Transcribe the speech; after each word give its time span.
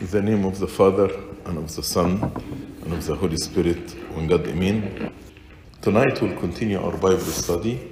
In 0.00 0.06
the 0.06 0.22
name 0.22 0.44
of 0.44 0.60
the 0.60 0.68
Father, 0.68 1.10
and 1.44 1.58
of 1.58 1.74
the 1.74 1.82
Son, 1.82 2.22
and 2.84 2.92
of 2.92 3.04
the 3.04 3.16
Holy 3.16 3.36
Spirit, 3.36 3.96
one 4.14 4.28
God, 4.28 4.46
Amen. 4.46 5.12
Tonight 5.82 6.22
we'll 6.22 6.38
continue 6.38 6.80
our 6.80 6.96
Bible 6.96 7.18
study. 7.18 7.90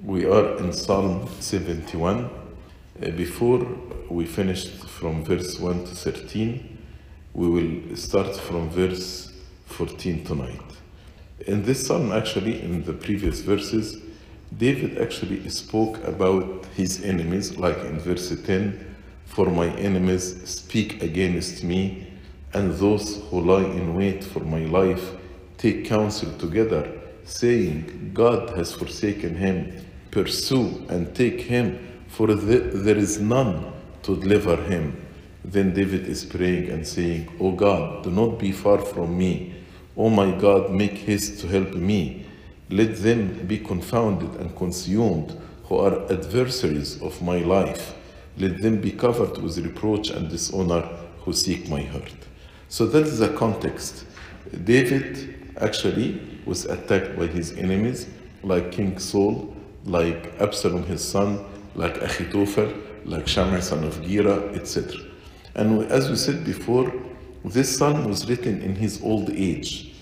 We 0.00 0.26
are 0.26 0.56
in 0.58 0.72
Psalm 0.72 1.28
71. 1.40 2.30
Uh, 3.02 3.10
Before 3.10 3.66
we 4.08 4.26
finished 4.26 4.84
from 4.84 5.24
verse 5.24 5.58
1 5.58 5.86
to 5.86 5.94
13, 5.96 6.78
we 7.32 7.48
will 7.48 7.96
start 7.96 8.36
from 8.36 8.70
verse 8.70 9.32
14 9.66 10.24
tonight. 10.24 10.62
In 11.48 11.64
this 11.64 11.84
psalm, 11.84 12.12
actually, 12.12 12.62
in 12.62 12.84
the 12.84 12.92
previous 12.92 13.40
verses, 13.40 14.00
David 14.56 14.98
actually 14.98 15.48
spoke 15.48 15.98
about 16.04 16.64
his 16.76 17.02
enemies, 17.02 17.56
like 17.56 17.78
in 17.78 17.98
verse 17.98 18.32
10 18.40 18.93
For 19.24 19.50
my 19.50 19.68
enemies 19.76 20.36
speak 20.44 21.02
against 21.02 21.64
me, 21.64 22.06
and 22.52 22.72
those 22.74 23.20
who 23.30 23.40
lie 23.40 23.64
in 23.64 23.96
wait 23.96 24.22
for 24.22 24.40
my 24.40 24.64
life 24.66 25.12
take 25.58 25.86
counsel 25.86 26.32
together, 26.38 26.88
saying, 27.24 28.10
God 28.14 28.50
has 28.56 28.72
forsaken 28.74 29.36
him. 29.36 29.72
Pursue 30.10 30.84
and 30.88 31.14
take 31.14 31.40
him, 31.40 31.78
for 32.06 32.28
the- 32.28 32.70
there 32.84 32.96
is 32.96 33.20
none 33.20 33.64
to 34.02 34.16
deliver 34.16 34.56
him. 34.56 34.96
Then 35.44 35.74
David 35.74 36.06
is 36.06 36.24
praying 36.24 36.70
and 36.70 36.86
saying, 36.86 37.28
O 37.40 37.52
God, 37.52 38.04
do 38.04 38.10
not 38.10 38.38
be 38.38 38.52
far 38.52 38.78
from 38.78 39.18
me. 39.18 39.54
O 39.96 40.08
my 40.08 40.30
God, 40.30 40.70
make 40.70 40.92
haste 40.92 41.40
to 41.40 41.48
help 41.48 41.74
me. 41.74 42.24
Let 42.70 43.02
them 43.02 43.40
be 43.46 43.58
confounded 43.58 44.40
and 44.40 44.56
consumed 44.56 45.36
who 45.64 45.76
are 45.76 46.10
adversaries 46.10 47.00
of 47.02 47.20
my 47.22 47.38
life. 47.38 47.94
Let 48.36 48.60
them 48.62 48.80
be 48.80 48.90
covered 48.90 49.38
with 49.38 49.58
reproach 49.58 50.10
and 50.10 50.28
dishonor 50.28 50.82
who 51.20 51.32
seek 51.32 51.68
my 51.68 51.82
hurt. 51.82 52.12
So 52.68 52.86
that 52.86 53.04
is 53.04 53.18
the 53.20 53.28
context. 53.28 54.04
David 54.64 55.52
actually 55.60 56.20
was 56.44 56.64
attacked 56.66 57.16
by 57.16 57.26
his 57.26 57.52
enemies, 57.52 58.08
like 58.42 58.72
King 58.72 58.98
Saul, 58.98 59.54
like 59.84 60.34
Absalom 60.40 60.84
his 60.84 61.02
son, 61.02 61.44
like 61.74 61.94
Achitophel, 62.00 62.82
like 63.04 63.26
Shammai 63.28 63.60
son 63.60 63.84
of 63.84 64.02
Gera, 64.02 64.36
etc. 64.54 65.00
And 65.54 65.84
as 65.90 66.10
we 66.10 66.16
said 66.16 66.44
before, 66.44 66.92
this 67.44 67.76
psalm 67.76 68.04
was 68.06 68.28
written 68.28 68.62
in 68.62 68.74
his 68.74 69.02
old 69.02 69.30
age, 69.30 69.92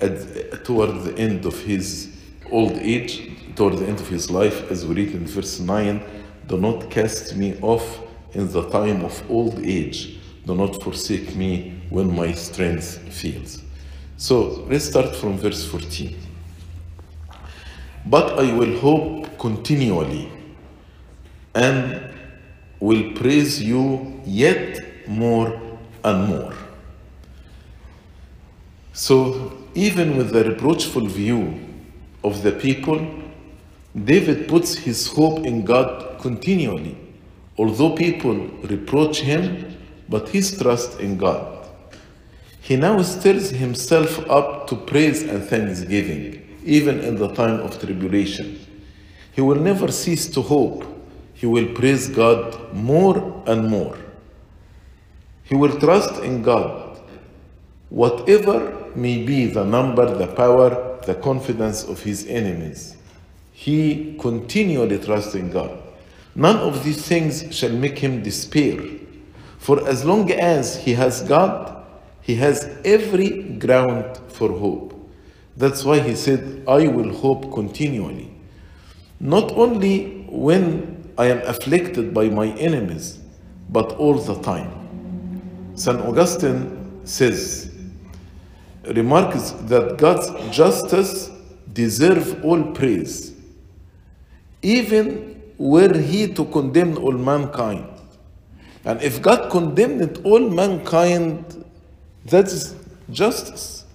at, 0.00 0.64
toward 0.64 1.04
the 1.04 1.16
end 1.18 1.44
of 1.44 1.60
his 1.60 2.16
old 2.50 2.72
age, 2.72 3.30
toward 3.54 3.76
the 3.76 3.86
end 3.86 4.00
of 4.00 4.08
his 4.08 4.30
life, 4.30 4.70
as 4.70 4.86
we 4.86 4.94
read 4.94 5.14
in 5.14 5.26
verse 5.26 5.60
9, 5.60 6.02
do 6.48 6.56
not 6.58 6.90
cast 6.90 7.36
me 7.36 7.56
off 7.60 8.00
in 8.32 8.50
the 8.50 8.68
time 8.70 9.04
of 9.04 9.22
old 9.30 9.58
age, 9.60 10.18
do 10.46 10.54
not 10.54 10.82
forsake 10.82 11.36
me 11.36 11.80
when 11.90 12.14
my 12.14 12.32
strength 12.32 12.98
fails. 13.12 13.62
So 14.16 14.64
let's 14.68 14.86
start 14.86 15.14
from 15.14 15.38
verse 15.38 15.64
14. 15.66 16.16
But 18.06 18.38
I 18.38 18.52
will 18.54 18.78
hope 18.80 19.38
continually 19.38 20.32
and 21.54 22.02
will 22.80 23.12
praise 23.12 23.62
you 23.62 24.20
yet 24.24 25.06
more 25.06 25.60
and 26.02 26.28
more. 26.28 26.54
So, 28.92 29.52
even 29.74 30.16
with 30.16 30.30
the 30.32 30.44
reproachful 30.44 31.06
view 31.06 31.60
of 32.24 32.42
the 32.42 32.52
people, 32.52 33.06
David 33.94 34.48
puts 34.48 34.74
his 34.74 35.06
hope 35.06 35.46
in 35.46 35.64
God 35.64 36.07
continually. 36.20 36.96
Although 37.56 37.96
people 37.96 38.34
reproach 38.62 39.20
him, 39.20 39.76
but 40.08 40.28
his 40.28 40.56
trust 40.58 41.00
in 41.00 41.18
God. 41.18 41.66
He 42.60 42.76
now 42.76 43.00
stirs 43.02 43.50
himself 43.50 44.18
up 44.30 44.66
to 44.68 44.76
praise 44.76 45.22
and 45.22 45.42
thanksgiving, 45.42 46.58
even 46.64 47.00
in 47.00 47.16
the 47.16 47.28
time 47.34 47.60
of 47.60 47.80
tribulation. 47.80 48.58
He 49.32 49.40
will 49.40 49.60
never 49.60 49.90
cease 49.90 50.28
to 50.30 50.42
hope. 50.42 50.84
He 51.34 51.46
will 51.46 51.72
praise 51.74 52.08
God 52.08 52.74
more 52.74 53.42
and 53.46 53.68
more. 53.68 53.96
He 55.44 55.54
will 55.54 55.78
trust 55.78 56.22
in 56.22 56.42
God. 56.42 57.00
Whatever 57.88 58.90
may 58.94 59.24
be 59.24 59.46
the 59.46 59.64
number, 59.64 60.14
the 60.14 60.26
power, 60.26 60.98
the 61.06 61.14
confidence 61.14 61.84
of 61.84 62.02
his 62.02 62.26
enemies, 62.26 62.96
he 63.52 64.16
continually 64.20 64.98
trusts 64.98 65.34
in 65.34 65.50
God. 65.50 65.87
None 66.38 66.56
of 66.56 66.84
these 66.84 67.02
things 67.04 67.52
shall 67.52 67.72
make 67.72 67.98
him 67.98 68.22
despair. 68.22 68.80
For 69.58 69.86
as 69.88 70.04
long 70.04 70.30
as 70.30 70.76
he 70.76 70.94
has 70.94 71.22
God, 71.22 71.84
he 72.22 72.36
has 72.36 72.78
every 72.84 73.42
ground 73.58 74.20
for 74.28 74.48
hope. 74.48 74.94
That's 75.56 75.84
why 75.84 75.98
he 75.98 76.14
said, 76.14 76.62
I 76.68 76.86
will 76.86 77.12
hope 77.12 77.52
continually. 77.52 78.30
Not 79.18 79.50
only 79.50 80.26
when 80.28 81.12
I 81.18 81.26
am 81.26 81.38
afflicted 81.38 82.14
by 82.14 82.28
my 82.28 82.52
enemies, 82.52 83.18
but 83.68 83.94
all 83.94 84.14
the 84.14 84.40
time. 84.40 85.72
St. 85.74 85.98
Augustine 85.98 87.00
says, 87.04 87.74
remarks 88.94 89.50
that 89.62 89.98
God's 89.98 90.30
justice 90.56 91.32
deserve 91.72 92.44
all 92.44 92.62
praise, 92.62 93.32
even 94.62 95.37
were 95.57 95.97
he 95.97 96.33
to 96.33 96.45
condemn 96.45 96.97
all 96.97 97.13
mankind. 97.13 97.87
And 98.85 99.01
if 99.01 99.21
God 99.21 99.49
condemned 99.49 100.21
all 100.23 100.49
mankind, 100.49 101.65
that's 102.25 102.75
justice. 103.09 103.85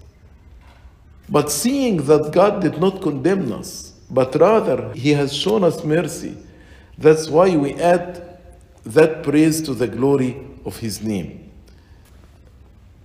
But 1.28 1.50
seeing 1.50 1.99
that 2.06 2.33
God 2.33 2.62
did 2.62 2.81
not 2.81 3.03
condemn 3.03 3.53
us, 3.53 3.93
but 4.11 4.34
rather 4.34 4.93
He 4.94 5.11
has 5.12 5.34
shown 5.34 5.62
us 5.62 5.84
mercy, 5.84 6.37
that's 6.97 7.28
why 7.28 7.55
we 7.55 7.75
add 7.75 8.39
that 8.84 9.22
praise 9.22 9.61
to 9.62 9.75
the 9.75 9.87
glory 9.87 10.37
of 10.65 10.78
His 10.78 11.03
name. 11.03 11.50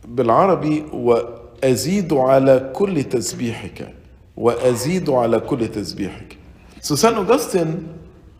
بالعربي 0.07 0.85
وأزيد 0.93 2.13
على 2.13 2.71
كل 2.73 3.03
تسبيحك 3.03 3.93
وأزيد 4.37 5.09
على 5.09 5.39
كل 5.39 5.67
تسبيحك. 5.67 6.37
So 6.81 6.95
St. 6.95 7.15
Augustine 7.15 7.96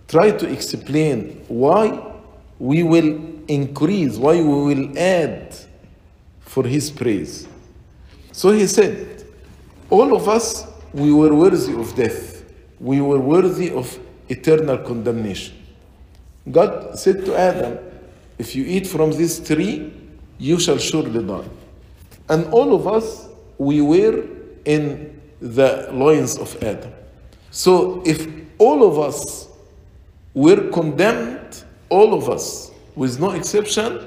tried 0.08 0.38
to 0.38 0.50
explain 0.50 1.44
why 1.48 2.12
we 2.58 2.82
will 2.82 3.20
increase, 3.46 4.16
why 4.16 4.36
we 4.36 4.74
will 4.74 4.98
add 4.98 5.54
for 6.41 6.64
his 6.64 6.91
praise. 6.91 7.46
So 8.32 8.50
he 8.50 8.66
said, 8.66 9.24
All 9.91 10.16
of 10.16 10.28
us, 10.28 10.66
we 10.92 11.12
were 11.12 11.34
worthy 11.34 11.74
of 11.74 11.94
death. 11.94 12.44
We 12.80 13.00
were 13.00 13.20
worthy 13.20 13.70
of 13.70 13.98
eternal 14.28 14.78
condemnation. 14.78 15.54
God 16.50 16.98
said 16.98 17.25
to 17.26 17.36
Adam, 17.36 17.78
If 18.38 18.56
you 18.56 18.64
eat 18.64 18.86
from 18.86 19.12
this 19.12 19.46
tree, 19.46 19.92
you 20.38 20.58
shall 20.58 20.78
surely 20.78 21.22
die. 21.22 21.48
And 22.28 22.46
all 22.46 22.75
of 22.75 22.86
us, 22.86 23.28
we 23.58 23.80
were 23.80 24.25
in 24.64 25.20
the 25.40 25.88
loins 25.92 26.38
of 26.38 26.60
Adam. 26.62 26.92
So 27.50 28.02
if 28.06 28.26
all 28.58 28.86
of 28.86 28.98
us 28.98 29.47
were 30.38 30.71
condemned, 30.71 31.65
all 31.88 32.15
of 32.15 32.28
us, 32.28 32.71
with 32.94 33.19
no 33.19 33.32
exception, 33.32 34.06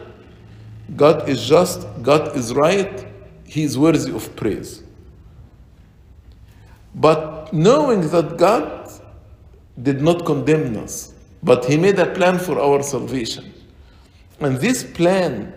God 0.96 1.28
is 1.28 1.44
just, 1.46 1.86
God 2.02 2.38
is 2.38 2.53
right, 2.53 3.06
He 3.44 3.64
is 3.64 3.78
worthy 3.78 4.14
of 4.16 4.34
praise. 4.38 4.81
But 6.96 7.52
knowing 7.52 8.09
that 8.12 8.38
God 8.38 8.90
did 9.81 10.02
not 10.02 10.25
condemn 10.25 10.78
us, 10.78 11.14
but 11.44 11.66
He 11.66 11.75
made 11.75 12.00
a 12.00 12.14
plan 12.14 12.40
for 12.40 12.62
our 12.62 12.81
salvation. 12.81 13.53
And 14.40 14.56
this 14.56 14.86
plan 14.86 15.53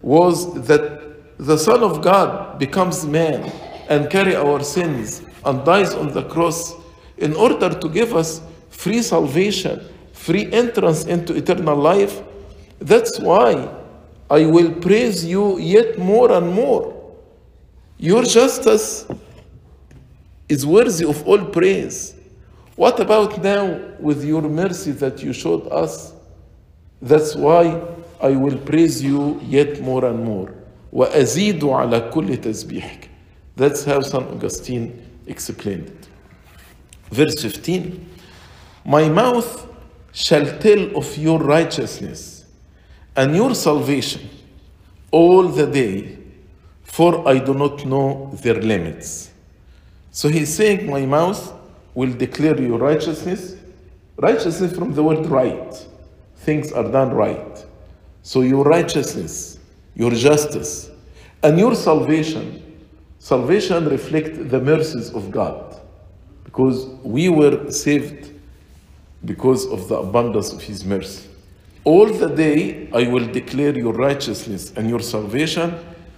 was 0.00 0.66
that 0.66 1.38
the 1.38 1.56
Son 1.56 1.84
of 1.84 2.02
God 2.02 2.58
becomes 2.58 3.06
man 3.06 3.52
and 3.88 4.10
carry 4.10 4.34
our 4.34 4.64
sins 4.64 5.22
and 5.44 5.64
dies 5.64 5.94
on 5.94 6.12
the 6.12 6.24
cross 6.24 6.74
in 7.18 7.34
order 7.34 7.68
to 7.68 7.88
give 7.88 8.16
us 8.16 8.42
free 8.70 9.00
salvation, 9.02 9.80
free 10.13 10.51
entrance 10.51 11.05
into 11.05 11.35
eternal 11.35 11.75
life. 11.75 12.21
That's 12.79 13.19
why 13.19 13.69
I 14.29 14.45
will 14.45 14.73
praise 14.73 15.25
you 15.25 15.57
yet 15.59 15.97
more 15.97 16.31
and 16.31 16.51
more. 16.53 16.93
Your 17.97 18.23
justice 18.23 19.07
is 20.49 20.65
worthy 20.65 21.05
of 21.05 21.25
all 21.27 21.45
praise. 21.45 22.15
What 22.75 22.99
about 22.99 23.41
now 23.41 23.79
with 23.99 24.23
your 24.23 24.43
mercy 24.43 24.91
that 24.91 25.23
you 25.23 25.33
showed 25.33 25.67
us? 25.71 26.13
That's 27.01 27.35
why 27.35 27.81
I 28.21 28.31
will 28.31 28.57
praise 28.57 29.03
you 29.03 29.39
yet 29.43 29.81
more 29.81 30.05
and 30.05 30.23
more. 30.23 30.53
وأزيد 30.93 31.63
على 31.63 32.11
كل 32.11 32.37
تسبيحك. 32.37 33.09
That's 33.55 33.83
how 33.83 34.01
St. 34.01 34.23
Augustine 34.23 34.93
explained 35.25 35.87
it. 35.87 36.07
Verse 37.11 37.41
15 37.41 38.05
My 38.85 39.09
mouth 39.09 39.67
shall 40.12 40.58
tell 40.58 40.96
of 40.96 41.16
your 41.16 41.38
righteousness 41.40 42.44
and 43.16 43.34
your 43.34 43.54
salvation. 43.54 44.28
all 45.12 45.46
the 45.46 45.66
day, 45.66 46.18
for 46.82 47.28
I 47.28 47.38
do 47.38 47.54
not 47.54 47.84
know 47.84 48.30
their 48.42 48.54
limits. 48.54 49.30
So 50.10 50.28
he's 50.28 50.52
saying, 50.52 50.90
My 50.90 51.06
mouth 51.06 51.52
will 51.94 52.12
declare 52.12 52.60
your 52.60 52.78
righteousness. 52.78 53.56
Righteousness 54.16 54.74
from 54.74 54.94
the 54.94 55.02
word 55.02 55.26
right. 55.26 55.86
Things 56.36 56.72
are 56.72 56.84
done 56.84 57.12
right. 57.12 57.64
So 58.22 58.40
your 58.40 58.64
righteousness, 58.64 59.58
your 59.94 60.10
justice, 60.10 60.90
and 61.42 61.58
your 61.58 61.74
salvation. 61.74 62.58
Salvation 63.18 63.88
reflect 63.88 64.48
the 64.48 64.60
mercies 64.60 65.10
of 65.10 65.30
God. 65.30 65.80
Because 66.44 66.86
we 67.02 67.28
were 67.28 67.70
saved 67.70 68.31
because 69.24 69.66
of 69.66 69.88
the 69.88 69.96
abundance 69.96 70.52
of 70.52 70.62
his 70.62 70.84
mercy. 70.84 71.28
All 71.84 72.06
the 72.06 72.28
day 72.28 72.88
I 72.92 73.08
will 73.08 73.26
declare 73.26 73.76
your 73.76 73.92
righteousness 73.92 74.72
and 74.76 74.88
your 74.88 75.00
salvation, 75.00 75.74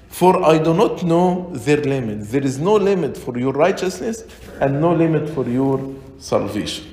for 0.09 0.45
I 0.45 0.59
do 0.59 0.75
not 0.75 1.03
know 1.03 1.51
their 1.53 1.79
limit. 1.79 2.29
There 2.29 2.43
is 2.43 2.59
no 2.59 2.75
limit 2.75 3.17
for 3.17 3.39
your 3.39 3.53
righteousness 3.53 4.25
and 4.61 4.81
no 4.81 4.95
limit 4.95 5.29
for 5.31 5.49
your 5.49 5.95
salvation. 6.19 6.93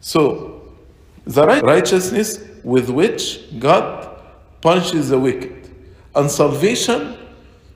So, 0.00 0.74
the 1.24 1.46
righteousness 1.46 2.44
with 2.62 2.90
which 2.90 3.40
God 3.58 4.20
punishes 4.60 5.08
the 5.10 5.18
wicked, 5.18 5.70
and 6.14 6.30
salvation 6.30 7.16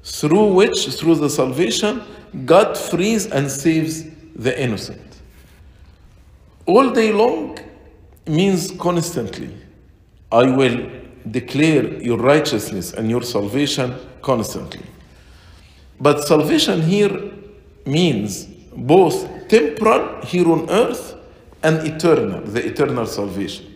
through 0.02 0.54
which, 0.54 0.88
through 0.88 1.16
the 1.16 1.28
salvation, 1.28 2.02
God 2.44 2.76
frees 2.76 3.26
and 3.26 3.50
saves 3.50 4.04
the 4.34 4.58
innocent. 4.60 5.17
All 6.68 6.90
day 6.90 7.12
long 7.12 7.58
means 8.26 8.72
constantly. 8.72 9.56
I 10.30 10.54
will 10.54 10.90
declare 11.30 11.94
your 11.94 12.18
righteousness 12.18 12.92
and 12.92 13.08
your 13.08 13.22
salvation 13.22 13.94
constantly. 14.20 14.84
But 15.98 16.24
salvation 16.24 16.82
here 16.82 17.32
means 17.86 18.44
both 18.76 19.48
temporal 19.48 20.20
here 20.26 20.46
on 20.52 20.68
earth 20.68 21.16
and 21.62 21.86
eternal, 21.86 22.42
the 22.42 22.66
eternal 22.66 23.06
salvation. 23.06 23.74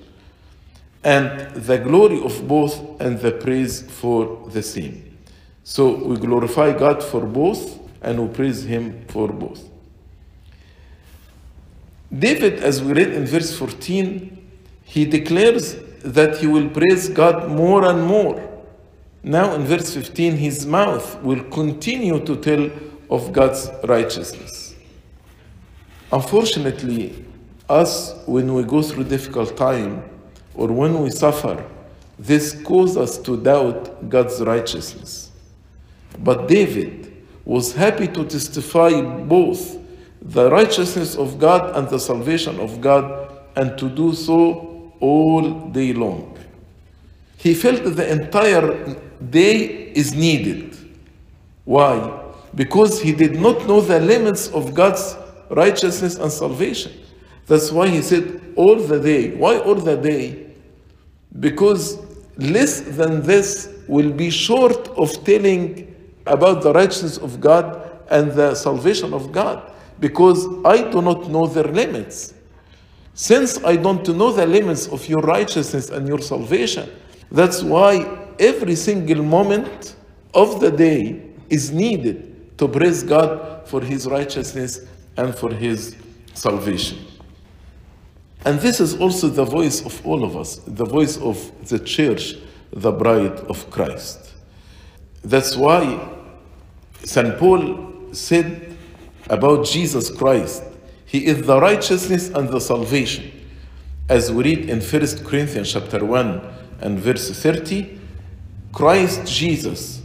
And 1.02 1.50
the 1.54 1.78
glory 1.78 2.22
of 2.22 2.46
both 2.46 3.00
and 3.00 3.18
the 3.18 3.32
praise 3.32 3.90
for 3.90 4.50
the 4.50 4.62
same. 4.62 5.16
So 5.64 5.96
we 5.96 6.18
glorify 6.18 6.76
God 6.78 7.02
for 7.02 7.24
both 7.24 7.80
and 8.02 8.20
we 8.20 8.34
praise 8.34 8.64
Him 8.64 9.06
for 9.08 9.28
both. 9.28 9.71
David, 12.17 12.62
as 12.62 12.82
we 12.82 12.93
read 12.93 13.12
in 13.12 13.25
verse 13.25 13.56
14, 13.56 14.50
he 14.85 15.05
declares 15.06 15.76
that 16.05 16.37
he 16.38 16.47
will 16.47 16.69
praise 16.69 17.09
God 17.09 17.49
more 17.49 17.85
and 17.87 18.03
more. 18.03 18.49
Now, 19.23 19.55
in 19.55 19.62
verse 19.62 19.94
15, 19.94 20.37
his 20.37 20.67
mouth 20.67 21.23
will 21.23 21.43
continue 21.44 22.23
to 22.25 22.37
tell 22.37 22.70
of 23.09 23.32
God's 23.32 23.70
righteousness. 23.85 24.75
Unfortunately, 26.12 27.25
us, 27.69 28.14
when 28.26 28.53
we 28.53 28.62
go 28.64 28.82
through 28.82 29.05
difficult 29.05 29.56
time 29.56 30.03
or 30.55 30.69
when 30.69 31.00
we 31.00 31.11
suffer, 31.11 31.64
this 32.19 32.61
causes 32.62 32.97
us 32.97 33.19
to 33.19 33.37
doubt 33.37 34.09
God's 34.11 34.41
righteousness. 34.43 35.31
But 36.19 36.49
David 36.49 37.25
was 37.44 37.73
happy 37.73 38.06
to 38.09 38.25
testify 38.25 39.00
both 39.00 39.79
the 40.22 40.50
righteousness 40.50 41.16
of 41.16 41.38
God 41.38 41.76
and 41.76 41.88
the 41.88 41.98
salvation 41.98 42.60
of 42.60 42.80
God, 42.80 43.28
and 43.56 43.76
to 43.76 43.88
do 43.88 44.14
so 44.14 44.92
all 45.00 45.69
day 45.70 45.92
long. 45.92 46.38
He 47.36 47.54
felt 47.54 47.82
that 47.82 47.96
the 47.96 48.10
entire 48.10 48.96
day 49.30 49.90
is 49.94 50.14
needed. 50.14 50.76
Why? 51.64 52.20
Because 52.54 53.02
he 53.02 53.12
did 53.12 53.40
not 53.40 53.66
know 53.66 53.80
the 53.80 53.98
limits 53.98 54.48
of 54.48 54.74
God's 54.74 55.16
righteousness 55.50 56.16
and 56.16 56.30
salvation. 56.30 56.92
That's 57.46 57.72
why 57.72 57.88
he 57.88 58.00
said, 58.00 58.40
all 58.54 58.76
the 58.76 59.00
day. 59.00 59.34
Why 59.34 59.58
all 59.58 59.75
the 59.75 59.96
day? 59.96 60.46
Because 61.40 61.98
less 62.36 62.80
than 62.82 63.22
this 63.22 63.68
will 63.88 64.12
be 64.12 64.30
short 64.30 64.88
of 64.90 65.25
telling 65.25 65.94
about 66.26 66.62
the 66.62 66.72
righteousness 66.72 67.18
of 67.18 67.40
God 67.40 67.90
and 68.10 68.30
the 68.32 68.54
salvation 68.54 69.12
of 69.12 69.32
God 69.32 69.71
because 70.02 70.49
I 70.64 70.90
do 70.90 71.00
not 71.00 71.31
know 71.31 71.46
their 71.46 71.70
limits. 71.81 72.34
Since 73.14 73.62
I 73.62 73.76
don't 73.76 74.06
know 74.08 74.32
the 74.32 74.46
limits 74.46 74.88
of 74.88 75.08
your 75.08 75.20
righteousness 75.20 75.90
and 75.90 76.08
your 76.08 76.19
salvation, 76.19 76.90
that's 77.31 77.62
why 77.62 78.19
every 78.40 78.75
single 78.75 79.22
moment 79.22 79.94
of 80.34 80.60
the 80.60 80.72
day 80.72 81.22
is 81.49 81.70
needed 81.70 82.58
to 82.58 82.66
praise 82.66 83.04
God 83.04 83.69
for 83.69 83.81
his 83.81 84.08
righteousness 84.08 84.81
and 85.16 85.32
for 85.37 85.54
his 85.54 85.94
salvation. 86.34 86.99
And 88.44 88.58
this 88.58 88.81
is 88.81 88.96
also 88.96 89.28
the 89.28 89.44
voice 89.44 89.87
of 89.87 90.04
all 90.04 90.25
of 90.25 90.37
us, 90.37 90.56
the 90.66 90.84
voice 90.84 91.16
of 91.19 91.38
the 91.69 91.78
church, 91.78 92.34
the 92.72 92.90
bride 92.90 93.38
of 93.49 93.70
Christ. 93.70 94.32
That's 95.22 95.54
why 95.54 96.08
St. 97.04 97.38
Paul 97.38 97.93
said 98.10 98.71
about 99.28 99.66
Jesus 99.66 100.10
Christ. 100.10 100.62
He 101.04 101.26
is 101.26 101.42
the 101.42 101.60
righteousness 101.60 102.28
and 102.30 102.48
the 102.48 102.60
salvation. 102.60 103.30
As 104.08 104.32
we 104.32 104.44
read 104.44 104.70
in 104.70 104.80
1 104.80 105.24
Corinthians 105.24 105.72
chapter 105.72 106.04
1 106.04 106.40
and 106.80 106.98
verse 106.98 107.30
30, 107.30 107.98
Christ 108.72 109.26
Jesus, 109.26 110.02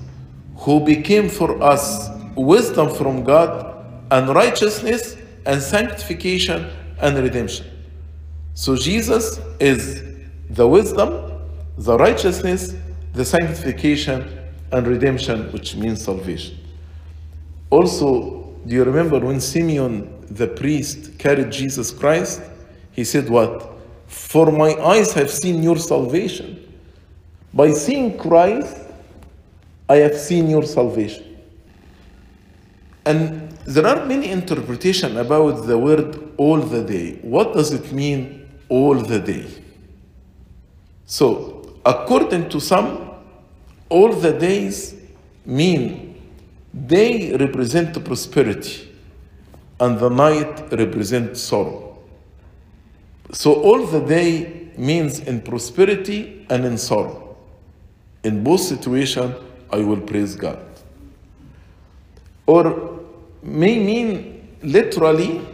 who 0.58 0.80
became 0.82 1.30
for 1.30 1.62
us 1.64 2.10
wisdom 2.36 2.94
from 2.94 3.24
God 3.24 3.86
and 4.12 4.30
righteousness 4.30 5.18
and 5.46 5.62
sanctification 5.62 6.70
and 7.00 7.18
redemption. 7.18 7.66
So 8.54 8.76
Jesus 8.76 9.40
is 9.60 10.04
the 10.50 10.68
wisdom, 10.68 11.32
the 11.78 11.98
righteousness, 11.98 12.76
the 13.14 13.24
sanctification 13.24 14.50
and 14.72 14.88
redemption, 14.88 15.52
which 15.52 15.76
means 15.76 16.04
salvation. 16.04 16.58
Also, 17.70 18.47
do 18.66 18.76
you 18.76 18.84
remember 18.84 19.20
when 19.20 19.40
Simeon 19.40 20.26
the 20.30 20.48
priest 20.48 21.18
carried 21.18 21.52
Jesus 21.52 21.92
Christ? 21.92 22.42
He 22.92 23.04
said, 23.04 23.30
What? 23.30 23.74
For 24.08 24.52
my 24.52 24.74
eyes 24.76 25.14
have 25.14 25.30
seen 25.30 25.62
your 25.62 25.78
salvation. 25.78 26.64
By 27.54 27.72
seeing 27.72 28.18
Christ, 28.18 28.78
I 29.90 29.98
have 29.98 30.16
seen 30.18 30.50
your 30.50 30.64
salvation. 30.64 31.38
And 33.06 33.52
there 33.66 33.86
are 33.86 34.06
many 34.06 34.30
interpretations 34.30 35.16
about 35.16 35.66
the 35.66 35.78
word 35.78 36.34
all 36.38 36.58
the 36.58 36.84
day. 36.84 37.20
What 37.22 37.54
does 37.54 37.72
it 37.72 37.92
mean 37.92 38.50
all 38.70 38.96
the 38.96 39.20
day? 39.20 39.46
So, 41.06 41.80
according 41.86 42.50
to 42.50 42.60
some, 42.60 43.12
all 43.90 44.14
the 44.14 44.34
days 44.34 44.96
mean 45.46 46.07
they 46.74 47.36
represent 47.38 48.04
prosperity 48.04 48.94
and 49.80 50.00
the 50.00 50.10
night 50.10 50.72
represents 50.72 51.42
sorrow. 51.42 52.00
So 53.32 53.54
all 53.62 53.86
the 53.86 54.00
day 54.00 54.70
means 54.78 55.20
in 55.20 55.42
prosperity 55.42 56.46
and 56.50 56.66
in 56.66 56.78
sorrow. 56.78 57.36
In 58.24 58.44
both 58.44 58.62
situations, 58.62 59.36
I 59.72 59.78
will 59.78 60.02
praise 60.02 60.36
God. 60.36 60.64
Or 62.46 63.02
may 63.44 63.78
mean 63.84 64.58
literally 64.64 65.46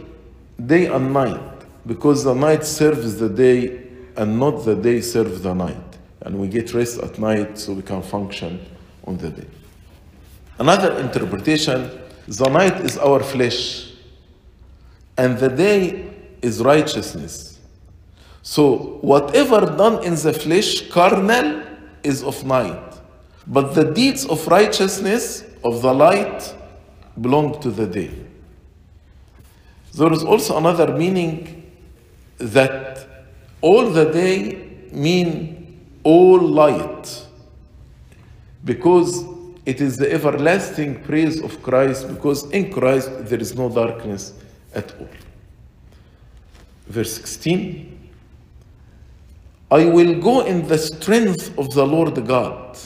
day 0.64 0.86
and 0.86 1.12
night, 1.12 1.40
because 1.86 2.24
the 2.24 2.34
night 2.34 2.64
serves 2.64 3.18
the 3.18 3.28
day 3.28 3.82
and 4.16 4.38
not 4.38 4.64
the 4.64 4.76
day 4.76 5.00
serves 5.00 5.42
the 5.42 5.54
night. 5.54 5.98
And 6.20 6.38
we 6.38 6.48
get 6.48 6.72
rest 6.72 6.98
at 6.98 7.18
night 7.18 7.58
so 7.58 7.72
we 7.72 7.82
can 7.82 8.02
function 8.02 8.64
on 9.06 9.16
the 9.18 9.30
day. 9.30 9.46
Another 10.58 10.98
interpretation 10.98 11.90
the 12.26 12.48
night 12.48 12.80
is 12.80 12.96
our 12.98 13.22
flesh, 13.22 13.92
and 15.16 15.36
the 15.38 15.48
day 15.48 16.10
is 16.40 16.62
righteousness. 16.62 17.58
So, 18.42 18.98
whatever 19.00 19.60
done 19.60 20.04
in 20.04 20.14
the 20.14 20.32
flesh, 20.32 20.88
carnal, 20.90 21.62
is 22.02 22.22
of 22.22 22.44
night. 22.44 22.94
But 23.46 23.74
the 23.74 23.92
deeds 23.92 24.26
of 24.26 24.46
righteousness, 24.46 25.44
of 25.64 25.82
the 25.82 25.92
light, 25.92 26.54
belong 27.20 27.60
to 27.60 27.70
the 27.70 27.86
day. 27.86 28.10
There 29.94 30.12
is 30.12 30.22
also 30.22 30.56
another 30.56 30.96
meaning 30.96 31.70
that 32.38 33.26
all 33.60 33.90
the 33.90 34.06
day 34.06 34.88
mean 34.92 35.80
all 36.02 36.40
light. 36.40 37.26
Because 38.64 39.33
it 39.65 39.81
is 39.81 39.97
the 39.97 40.11
everlasting 40.11 41.01
praise 41.03 41.41
of 41.41 41.61
Christ 41.61 42.07
because 42.07 42.49
in 42.51 42.71
Christ 42.71 43.09
there 43.25 43.39
is 43.39 43.55
no 43.55 43.69
darkness 43.69 44.33
at 44.73 44.93
all. 44.99 45.09
Verse 46.87 47.15
16 47.17 47.97
I 49.71 49.85
will 49.85 50.19
go 50.19 50.41
in 50.45 50.67
the 50.67 50.77
strength 50.77 51.57
of 51.57 51.69
the 51.71 51.85
Lord 51.85 52.25
God. 52.27 52.77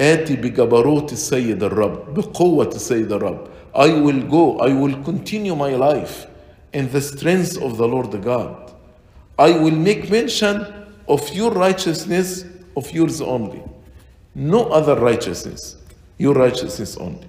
آتي 0.00 0.36
بجبروت 0.36 1.12
السيد 1.12 1.62
الرب 1.62 2.14
بقوة 2.14 2.68
السيد 2.68 3.12
الرب 3.12 3.46
I 3.74 3.88
will 3.88 4.22
go 4.28 4.58
I 4.58 4.72
will 4.72 4.96
continue 5.04 5.54
my 5.54 5.76
life 5.76 6.26
in 6.72 6.90
the 6.90 7.00
strength 7.00 7.56
of 7.62 7.76
the 7.76 7.86
Lord 7.86 8.20
God 8.22 8.72
I 9.38 9.52
will 9.52 9.76
make 9.76 10.10
mention 10.10 10.66
of 11.08 11.32
your 11.32 11.52
righteousness 11.52 12.44
of 12.76 12.90
yours 12.90 13.20
only 13.20 13.62
no 14.34 14.64
other 14.68 14.96
righteousness 14.96 15.76
your 16.18 16.34
righteousness 16.34 16.96
only 16.96 17.28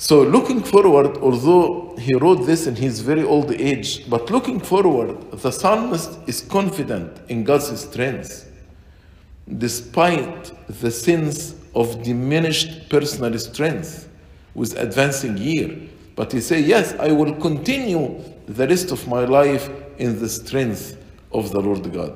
so 0.00 0.22
looking 0.22 0.62
forward, 0.62 1.18
although 1.18 1.94
he 1.98 2.14
wrote 2.14 2.46
this 2.46 2.66
in 2.66 2.74
his 2.74 3.00
very 3.00 3.22
old 3.22 3.52
age, 3.52 4.08
but 4.08 4.30
looking 4.30 4.58
forward, 4.58 5.30
the 5.30 5.50
psalmist 5.50 6.18
is 6.26 6.40
confident 6.40 7.20
in 7.28 7.44
God's 7.44 7.78
strength, 7.78 8.50
despite 9.58 10.52
the 10.80 10.90
sense 10.90 11.54
of 11.74 12.02
diminished 12.02 12.88
personal 12.88 13.38
strength 13.38 14.08
with 14.54 14.74
advancing 14.78 15.36
year. 15.36 15.76
But 16.16 16.32
he 16.32 16.40
say, 16.40 16.60
yes, 16.60 16.94
I 16.98 17.12
will 17.12 17.34
continue 17.34 18.24
the 18.48 18.66
rest 18.66 18.92
of 18.92 19.06
my 19.06 19.26
life 19.26 19.68
in 19.98 20.18
the 20.18 20.30
strength 20.30 20.96
of 21.30 21.52
the 21.52 21.60
Lord 21.60 21.92
God. 21.92 22.14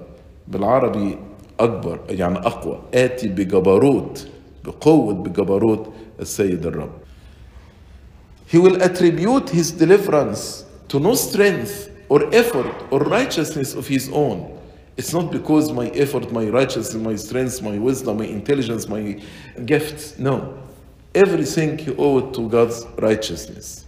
بالعربي 0.51 1.19
أكبر 1.61 2.01
يعني 2.09 2.39
أقوى 2.39 2.81
آتي 2.95 3.29
بجبروت 3.29 4.29
بقوة 4.65 5.15
بجبروت 5.15 5.89
السيد 6.21 6.67
الرب 6.67 6.91
he 8.47 8.59
will 8.59 8.83
attribute 8.83 9.51
his 9.51 9.73
deliverance 9.73 10.65
to 10.89 11.01
no 11.01 11.15
strength 11.15 11.91
or 12.09 12.33
effort 12.35 12.73
or 12.91 13.01
righteousness 13.01 13.75
of 13.75 13.89
his 13.89 14.09
own. 14.13 14.59
It's 14.97 15.13
not 15.13 15.33
because 15.33 15.73
my 15.73 15.89
effort, 15.89 16.31
my 16.31 16.47
righteousness, 16.49 16.95
my 16.95 17.17
strength, 17.17 17.63
my 17.63 17.79
wisdom, 17.79 18.19
my 18.19 18.27
intelligence, 18.27 18.87
my 18.87 19.21
gifts. 19.65 20.19
No. 20.19 20.57
Everything 21.15 21.79
he 21.79 21.97
owed 21.97 22.35
to 22.35 22.49
God's 22.49 22.87
righteousness. 22.99 23.87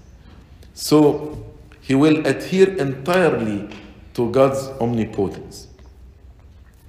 So 0.74 1.44
he 1.80 1.94
will 1.94 2.26
adhere 2.26 2.76
entirely 2.76 3.68
to 4.14 4.30
God's 4.32 4.66
omnipotence. 4.80 5.68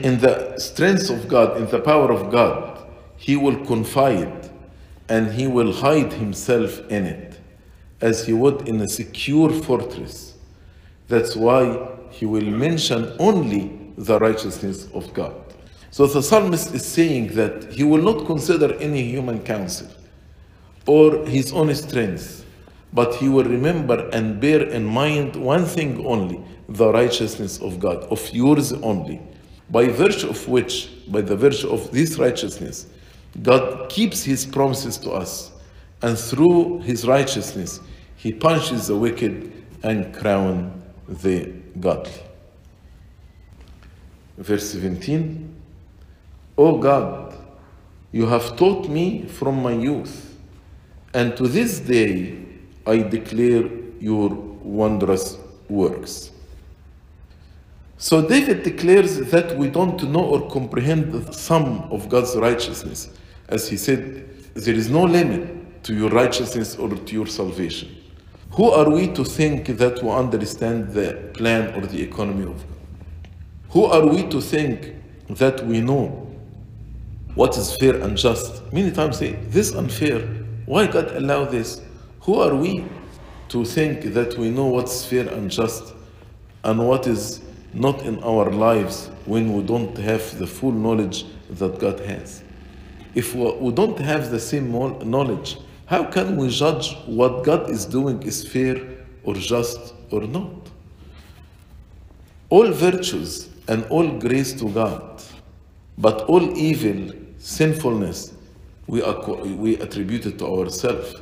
In 0.02 0.18
the 0.18 0.59
strength 0.59 1.11
of 1.11 1.28
God, 1.28 1.56
in 1.56 1.66
the 1.68 1.78
power 1.78 2.11
of 2.11 2.32
God, 2.32 2.85
he 3.16 3.37
will 3.37 3.64
confide 3.64 4.50
and 5.09 5.32
he 5.32 5.47
will 5.47 5.73
hide 5.73 6.12
himself 6.12 6.80
in 6.90 7.06
it 7.06 7.38
as 8.00 8.26
he 8.26 8.32
would 8.32 8.68
in 8.68 8.80
a 8.80 8.88
secure 8.88 9.50
fortress. 9.50 10.35
That's 11.06 11.37
why 11.37 11.88
he 12.11 12.26
will 12.26 12.50
mention 12.50 13.14
only 13.21 13.78
the 13.97 14.18
righteousness 14.18 14.88
of 14.92 15.14
God. 15.14 15.35
So 15.92 16.06
the 16.06 16.23
psalmist 16.23 16.75
is 16.75 16.85
saying 16.85 17.35
that 17.35 17.73
he 17.73 17.85
will 17.85 18.02
not 18.02 18.26
consider 18.26 18.75
any 18.78 19.02
human 19.02 19.40
counsel 19.44 19.88
or 20.87 21.25
his 21.26 21.52
own 21.52 21.73
strength, 21.76 22.44
but 22.92 23.14
he 23.14 23.28
will 23.28 23.44
remember 23.44 24.09
and 24.12 24.40
bear 24.40 24.62
in 24.62 24.85
mind 24.85 25.37
one 25.37 25.64
thing 25.64 26.04
only 26.04 26.42
the 26.68 26.92
righteousness 26.92 27.61
of 27.61 27.78
God, 27.78 28.02
of 28.04 28.28
yours 28.32 28.73
only, 28.73 29.21
by 29.73 29.88
virtue 29.88 30.29
of 30.29 30.47
which, 30.47 30.91
by 31.11 31.23
the 31.23 31.35
virtue 31.35 31.71
of 31.71 31.91
this 31.91 32.19
righteousness, 32.19 32.87
God 33.43 33.88
keeps 33.88 34.23
his 34.23 34.45
promises 34.45 34.99
to 34.99 35.11
us, 35.12 35.50
and 36.02 36.19
through 36.19 36.81
his 36.81 37.07
righteousness, 37.07 37.81
he 38.17 38.33
punishes 38.33 38.88
the 38.88 38.97
wicked 38.97 39.50
and 39.83 40.14
crown 40.14 40.83
the 41.09 41.52
godly. 41.81 42.12
Verse 44.37 44.71
17 44.73 45.49
O 46.59 46.76
God, 46.79 47.35
you 48.12 48.26
have 48.26 48.57
taught 48.57 48.91
me 48.91 49.26
from 49.26 49.62
my 49.62 49.73
youth, 49.73 50.37
and 51.14 51.35
to 51.38 51.49
this 51.49 51.81
day 51.81 52.38
I 52.87 52.99
declare 52.99 53.71
your 53.99 54.29
wondrous 54.29 55.38
works. 55.71 56.32
So 58.02 58.21
David 58.21 58.64
declares 58.64 59.18
that 59.30 59.56
we 59.56 59.68
don't 59.68 60.02
know 60.11 60.25
or 60.25 60.50
comprehend 60.50 61.12
the 61.12 61.32
sum 61.32 61.87
of 61.92 62.09
God's 62.09 62.35
righteousness. 62.35 63.09
As 63.49 63.68
he 63.68 63.76
said, 63.76 64.28
there 64.54 64.75
is 64.75 64.90
no 64.90 65.04
limit 65.04 65.85
to 65.85 65.94
your 65.94 66.11
righteousness 66.11 66.75
or 66.75 66.88
to 66.88 67.12
your 67.12 67.28
salvation. 67.28 67.97
Who 68.54 68.73
are 68.73 68.90
we 68.90 69.06
to 69.12 69.25
think 69.25 69.66
that 69.78 70.02
we 70.02 70.11
understand 70.11 70.88
the 70.88 71.30
plan 71.32 71.73
or 71.76 71.87
the 71.87 72.02
economy 72.02 72.42
of 72.42 72.56
God? 72.56 72.66
Who 73.71 73.85
are 73.85 74.04
we 74.04 74.26
to 74.30 74.40
think 74.40 74.97
that 75.30 75.64
we 75.64 75.80
know 75.80 76.28
what 77.37 77.56
is 77.56 77.76
fair 77.76 77.94
and 78.02 78.16
just? 78.16 78.64
Many 78.73 78.90
times 78.90 79.18
say, 79.18 79.35
this 79.47 79.76
unfair. 79.76 80.23
Why 80.66 80.88
God 80.88 81.12
allow 81.12 81.44
this? 81.44 81.80
Who 82.23 82.40
are 82.40 82.56
we 82.56 82.85
to 83.50 83.64
think 83.64 84.12
that 84.14 84.37
we 84.37 84.50
know 84.50 84.66
what's 84.66 85.04
fair 85.04 85.28
and 85.28 85.49
just 85.49 85.94
and 86.64 86.88
what 86.88 87.06
is 87.06 87.42
not 87.75 88.02
in 88.02 88.23
our 88.23 88.50
lives 88.50 89.09
when 89.25 89.52
we 89.52 89.62
don't 89.62 89.97
have 89.99 90.38
the 90.38 90.47
full 90.47 90.73
knowledge 90.73 91.25
that 91.50 91.79
God 91.79 92.00
has? 92.00 92.43
If 93.14 93.35
we 93.35 93.73
don't 93.73 93.99
have 93.99 94.31
the 94.31 94.41
same 94.41 94.73
knowledge, 94.73 95.59
how 95.87 96.05
can 96.05 96.37
we 96.37 96.49
judge 96.49 96.97
what 97.07 97.45
God 97.45 97.69
is 97.69 97.85
doing 97.85 98.23
is 98.23 98.47
fair 98.47 98.81
or 99.25 99.35
just 99.35 99.95
or 100.11 100.23
not? 100.23 100.50
All 102.49 102.71
virtues 102.71 103.50
and 103.69 103.85
all 103.87 104.09
grace 104.19 104.52
to 104.55 104.69
God, 104.71 105.23
but 105.99 106.23
all 106.23 106.57
evil, 106.57 107.14
sinfulness, 107.38 108.33
we, 108.87 109.02
we 109.55 109.76
attribute 109.76 110.26
it 110.26 110.38
to 110.38 110.47
ourselves. 110.47 111.14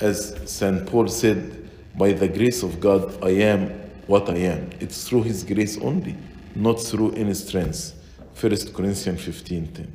As 0.00 0.36
St. 0.50 0.86
Paul 0.86 1.08
said, 1.08 1.70
by 1.96 2.12
the 2.12 2.28
grace 2.28 2.62
of 2.62 2.80
God, 2.80 3.22
I 3.22 3.30
am 3.30 3.83
what 4.06 4.28
I 4.28 4.36
am. 4.36 4.70
It's 4.80 5.08
through 5.08 5.22
His 5.22 5.44
grace 5.44 5.78
only, 5.78 6.16
not 6.54 6.80
through 6.80 7.12
any 7.12 7.34
strength. 7.34 7.94
1 8.40 8.56
Corinthians 8.72 9.20
15 9.22 9.66
10. 9.68 9.92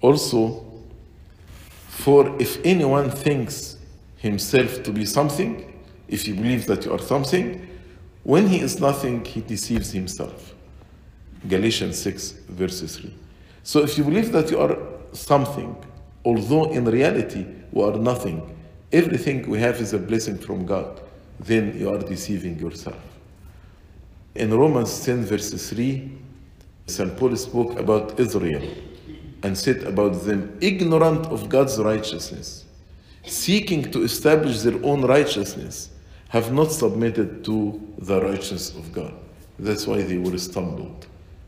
Also, 0.00 0.64
for 1.88 2.34
if 2.40 2.64
anyone 2.64 3.10
thinks 3.10 3.76
himself 4.18 4.82
to 4.84 4.92
be 4.92 5.04
something, 5.04 5.64
if 6.06 6.22
he 6.26 6.32
believes 6.32 6.66
that 6.66 6.84
you 6.84 6.92
are 6.92 7.00
something, 7.00 7.68
when 8.22 8.46
he 8.46 8.60
is 8.60 8.80
nothing, 8.80 9.24
he 9.24 9.40
deceives 9.40 9.90
himself. 9.90 10.54
Galatians 11.48 11.98
6, 12.00 12.32
verse 12.48 12.80
3. 12.96 13.14
So 13.62 13.80
if 13.82 13.98
you 13.98 14.04
believe 14.04 14.32
that 14.32 14.50
you 14.50 14.60
are 14.60 14.76
something, 15.12 15.76
although 16.24 16.70
in 16.72 16.84
reality 16.84 17.46
we 17.72 17.82
are 17.82 17.96
nothing, 17.96 18.56
everything 18.92 19.48
we 19.48 19.58
have 19.60 19.80
is 19.80 19.92
a 19.92 19.98
blessing 19.98 20.38
from 20.38 20.66
God, 20.66 21.00
then 21.40 21.78
you 21.78 21.90
are 21.90 21.98
deceiving 21.98 22.58
yourself. 22.58 23.00
In 24.34 24.52
Romans 24.52 25.04
10, 25.04 25.24
verse 25.24 25.52
3, 25.70 26.10
St. 26.86 27.16
Paul 27.16 27.36
spoke 27.36 27.78
about 27.78 28.18
Israel 28.18 28.62
and 29.42 29.56
said 29.56 29.82
about 29.84 30.22
them, 30.24 30.56
ignorant 30.60 31.26
of 31.26 31.48
God's 31.48 31.78
righteousness, 31.78 32.64
seeking 33.24 33.90
to 33.92 34.02
establish 34.02 34.60
their 34.60 34.82
own 34.84 35.02
righteousness, 35.04 35.90
have 36.28 36.52
not 36.52 36.72
submitted 36.72 37.44
to 37.44 37.80
the 37.98 38.20
righteousness 38.20 38.74
of 38.74 38.92
God. 38.92 39.14
That's 39.58 39.86
why 39.86 40.02
they 40.02 40.18
were 40.18 40.36
stumbled, 40.38 41.06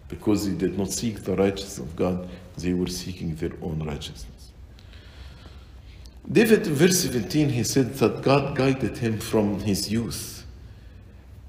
because 0.09 0.49
they 0.49 0.57
did 0.57 0.79
not 0.79 0.91
seek 0.91 1.23
the 1.23 1.37
righteousness 1.37 1.79
of 1.79 1.95
God, 1.97 2.29
they 2.59 2.75
were 2.75 2.89
seeking 2.89 3.35
their 3.37 3.53
own 3.63 3.83
righteousness. 3.85 4.40
David, 6.31 6.67
verse 6.67 7.01
17, 7.01 7.49
he 7.49 7.65
said 7.65 7.95
that 7.95 8.23
God 8.23 8.57
guided 8.57 8.99
him 8.99 9.19
from 9.19 9.61
his 9.61 9.91
youth. 9.91 10.45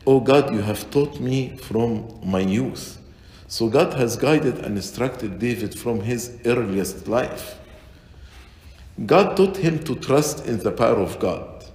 Oh 0.05 0.19
God, 0.19 0.53
you 0.53 0.61
have 0.61 0.89
taught 0.89 1.19
me 1.19 1.55
from 1.57 2.19
my 2.23 2.39
youth. 2.39 2.99
So 3.47 3.69
God 3.69 3.93
has 3.93 4.15
guided 4.15 4.59
and 4.59 4.77
instructed 4.77 5.37
David 5.37 5.77
from 5.77 6.01
his 6.01 6.39
earliest 6.45 7.07
life. 7.07 7.59
God 9.05 9.37
taught 9.37 9.57
him 9.57 9.83
to 9.83 9.95
trust 9.95 10.45
in 10.47 10.59
the 10.59 10.71
power 10.71 10.97
of 10.97 11.19
God. 11.19 11.65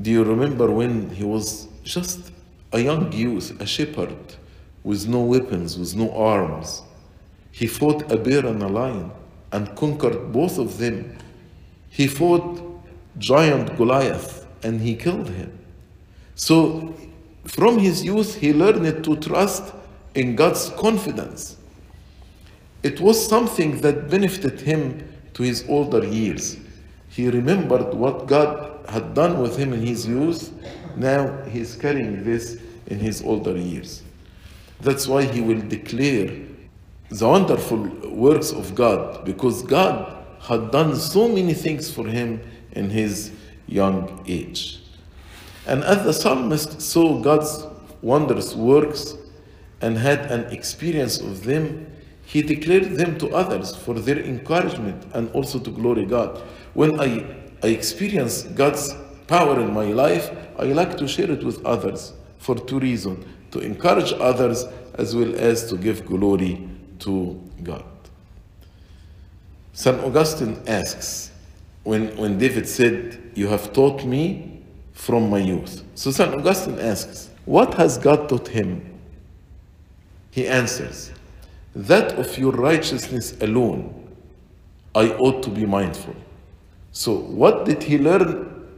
Do 0.00 0.10
you 0.10 0.24
remember 0.24 0.70
when 0.70 1.10
he 1.10 1.22
was 1.22 1.68
just 1.84 2.32
a 2.72 2.80
young 2.80 3.12
youth, 3.12 3.60
a 3.60 3.66
shepherd, 3.66 4.16
with 4.82 5.06
no 5.06 5.20
weapons, 5.20 5.78
with 5.78 5.94
no 5.94 6.10
arms? 6.12 6.82
He 7.52 7.66
fought 7.66 8.10
a 8.10 8.16
bear 8.16 8.44
and 8.46 8.62
a 8.62 8.68
lion 8.68 9.12
and 9.52 9.76
conquered 9.76 10.32
both 10.32 10.58
of 10.58 10.78
them. 10.78 11.16
He 11.92 12.06
fought 12.06 12.58
giant 13.18 13.76
Goliath 13.76 14.46
and 14.62 14.80
he 14.80 14.96
killed 14.96 15.28
him. 15.28 15.58
So 16.34 16.94
from 17.44 17.78
his 17.78 18.02
youth, 18.02 18.36
he 18.36 18.54
learned 18.54 19.04
to 19.04 19.16
trust 19.16 19.74
in 20.14 20.34
God's 20.34 20.70
confidence. 20.70 21.58
It 22.82 22.98
was 22.98 23.28
something 23.28 23.82
that 23.82 24.08
benefited 24.08 24.62
him 24.62 25.06
to 25.34 25.42
his 25.42 25.66
older 25.68 26.02
years. 26.02 26.56
He 27.10 27.28
remembered 27.28 27.92
what 27.92 28.26
God 28.26 28.86
had 28.88 29.12
done 29.12 29.38
with 29.40 29.58
him 29.58 29.74
in 29.74 29.82
his 29.82 30.06
youth. 30.06 30.50
Now 30.96 31.44
he 31.44 31.60
is 31.60 31.76
carrying 31.76 32.24
this 32.24 32.58
in 32.86 33.00
his 33.00 33.22
older 33.22 33.56
years. 33.56 34.02
That's 34.80 35.06
why 35.06 35.24
he 35.24 35.42
will 35.42 35.60
declare 35.60 36.30
the 37.10 37.28
wonderful 37.28 37.86
works 38.08 38.50
of 38.50 38.74
God 38.74 39.26
because 39.26 39.62
God 39.62 40.21
had 40.42 40.70
done 40.70 40.96
so 40.96 41.28
many 41.28 41.54
things 41.54 41.92
for 41.92 42.06
him 42.06 42.40
in 42.72 42.90
his 42.90 43.32
young 43.66 44.24
age. 44.26 44.80
And 45.66 45.84
as 45.84 46.04
the 46.04 46.12
psalmist 46.12 46.80
saw 46.80 47.20
God's 47.20 47.64
wondrous 48.00 48.54
works 48.54 49.14
and 49.80 49.96
had 49.96 50.30
an 50.32 50.52
experience 50.52 51.20
of 51.20 51.44
them, 51.44 51.86
he 52.24 52.42
declared 52.42 52.96
them 52.96 53.18
to 53.18 53.28
others 53.30 53.76
for 53.76 53.94
their 53.94 54.18
encouragement 54.18 55.04
and 55.14 55.30
also 55.30 55.58
to 55.60 55.70
glory 55.70 56.06
God. 56.06 56.42
When 56.74 56.98
I, 56.98 57.24
I 57.62 57.68
experience 57.68 58.42
God's 58.42 58.94
power 59.26 59.60
in 59.60 59.72
my 59.72 59.86
life, 59.86 60.30
I 60.58 60.64
like 60.64 60.96
to 60.98 61.06
share 61.06 61.30
it 61.30 61.44
with 61.44 61.64
others 61.64 62.14
for 62.38 62.56
two 62.56 62.80
reasons 62.80 63.24
to 63.52 63.60
encourage 63.60 64.12
others 64.14 64.64
as 64.94 65.14
well 65.14 65.34
as 65.36 65.68
to 65.70 65.76
give 65.76 66.06
glory 66.06 66.68
to 67.00 67.40
God. 67.62 67.84
St. 69.72 69.98
Augustine 70.00 70.60
asks, 70.66 71.30
when, 71.84 72.16
when 72.16 72.38
David 72.38 72.68
said, 72.68 73.18
You 73.34 73.48
have 73.48 73.72
taught 73.72 74.04
me 74.04 74.62
from 74.92 75.30
my 75.30 75.38
youth. 75.38 75.84
So 75.94 76.10
St. 76.10 76.32
Augustine 76.34 76.78
asks, 76.78 77.30
What 77.44 77.74
has 77.74 77.98
God 77.98 78.28
taught 78.28 78.48
him? 78.48 78.98
He 80.30 80.46
answers, 80.46 81.12
That 81.74 82.18
of 82.18 82.38
your 82.38 82.52
righteousness 82.52 83.36
alone 83.40 83.98
I 84.94 85.08
ought 85.10 85.42
to 85.44 85.50
be 85.50 85.64
mindful. 85.64 86.14
So, 86.92 87.14
what 87.14 87.64
did 87.64 87.82
he 87.82 87.98
learn? 87.98 88.68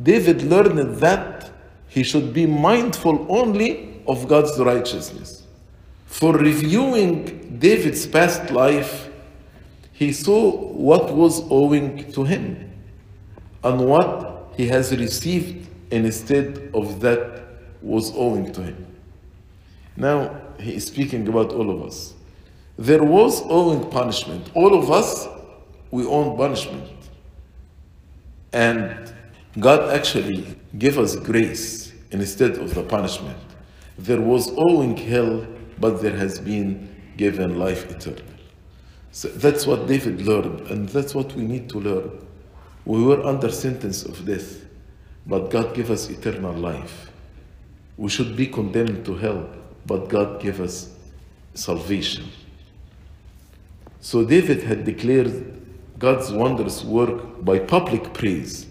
David 0.00 0.42
learned 0.42 0.96
that 0.98 1.50
he 1.88 2.04
should 2.04 2.32
be 2.32 2.46
mindful 2.46 3.26
only 3.28 4.00
of 4.06 4.28
God's 4.28 4.56
righteousness. 4.58 5.42
For 6.06 6.36
reviewing 6.36 7.58
David's 7.58 8.06
past 8.06 8.50
life, 8.50 9.09
he 10.00 10.14
saw 10.14 10.50
what 10.50 11.14
was 11.14 11.42
owing 11.50 12.10
to 12.10 12.24
him 12.24 12.72
and 13.62 13.86
what 13.86 14.50
he 14.56 14.66
has 14.66 14.96
received 14.96 15.68
instead 15.90 16.70
of 16.72 17.00
that 17.00 17.42
was 17.82 18.10
owing 18.16 18.50
to 18.50 18.62
him. 18.62 18.86
Now, 19.98 20.40
he 20.58 20.74
is 20.76 20.86
speaking 20.86 21.28
about 21.28 21.52
all 21.52 21.70
of 21.70 21.82
us. 21.82 22.14
There 22.78 23.04
was 23.04 23.42
owing 23.44 23.90
punishment. 23.90 24.50
All 24.54 24.72
of 24.72 24.90
us, 24.90 25.28
we 25.90 26.06
own 26.06 26.34
punishment. 26.34 26.90
And 28.54 29.12
God 29.58 29.94
actually 29.94 30.56
gave 30.78 30.98
us 30.98 31.14
grace 31.14 31.92
instead 32.10 32.52
of 32.52 32.74
the 32.74 32.84
punishment. 32.84 33.36
There 33.98 34.22
was 34.22 34.50
owing 34.56 34.96
hell, 34.96 35.46
but 35.78 36.00
there 36.00 36.16
has 36.16 36.38
been 36.38 36.88
given 37.18 37.58
life 37.58 37.90
eternal. 37.90 38.24
So 39.12 39.28
that's 39.28 39.66
what 39.66 39.86
David 39.86 40.22
learned, 40.22 40.60
and 40.70 40.88
that's 40.88 41.14
what 41.14 41.32
we 41.34 41.42
need 41.42 41.68
to 41.70 41.80
learn. 41.80 42.26
We 42.84 43.02
were 43.02 43.24
under 43.24 43.50
sentence 43.50 44.04
of 44.04 44.24
death, 44.24 44.64
but 45.26 45.50
God 45.50 45.74
gave 45.74 45.90
us 45.90 46.08
eternal 46.08 46.52
life. 46.52 47.10
We 47.96 48.08
should 48.08 48.36
be 48.36 48.46
condemned 48.46 49.04
to 49.06 49.16
hell, 49.16 49.48
but 49.84 50.08
God 50.08 50.40
gave 50.40 50.60
us 50.60 50.94
salvation. 51.54 52.26
So 54.00 54.24
David 54.24 54.62
had 54.62 54.84
declared 54.84 55.60
God's 55.98 56.32
wondrous 56.32 56.82
work 56.82 57.44
by 57.44 57.58
public 57.58 58.14
praise. 58.14 58.66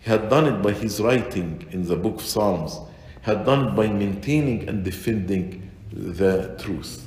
He 0.00 0.10
had 0.10 0.30
done 0.30 0.46
it 0.46 0.62
by 0.62 0.72
his 0.72 1.00
writing 1.00 1.66
in 1.70 1.86
the 1.86 1.96
book 1.96 2.16
of 2.16 2.22
Psalms, 2.22 2.78
he 3.24 3.30
had 3.30 3.44
done 3.44 3.68
it 3.68 3.76
by 3.76 3.88
maintaining 3.88 4.68
and 4.68 4.82
defending 4.82 5.70
the 5.92 6.56
truth. 6.58 7.06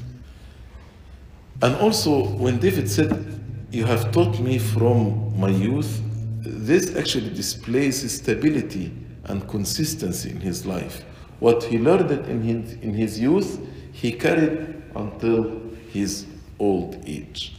And 1.61 1.75
also, 1.77 2.27
when 2.35 2.59
David 2.59 2.89
said, 2.89 3.41
You 3.71 3.85
have 3.85 4.11
taught 4.11 4.39
me 4.39 4.59
from 4.59 5.39
my 5.39 5.49
youth, 5.49 6.01
this 6.41 6.95
actually 6.95 7.29
displays 7.29 8.11
stability 8.11 8.91
and 9.25 9.47
consistency 9.47 10.29
in 10.29 10.39
his 10.39 10.65
life. 10.65 11.03
What 11.39 11.63
he 11.63 11.77
learned 11.77 12.11
in 12.29 12.41
his, 12.41 12.73
in 12.73 12.93
his 12.93 13.19
youth, 13.19 13.59
he 13.91 14.11
carried 14.11 14.83
until 14.95 15.61
his 15.91 16.25
old 16.59 17.01
age. 17.05 17.55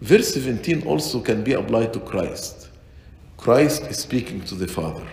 Verse 0.00 0.34
17 0.34 0.86
also 0.86 1.20
can 1.20 1.44
be 1.44 1.52
applied 1.52 1.92
to 1.92 2.00
Christ. 2.00 2.70
Christ 3.36 3.82
is 3.82 3.98
speaking 3.98 4.40
to 4.42 4.54
the 4.54 4.66
Father. 4.66 5.06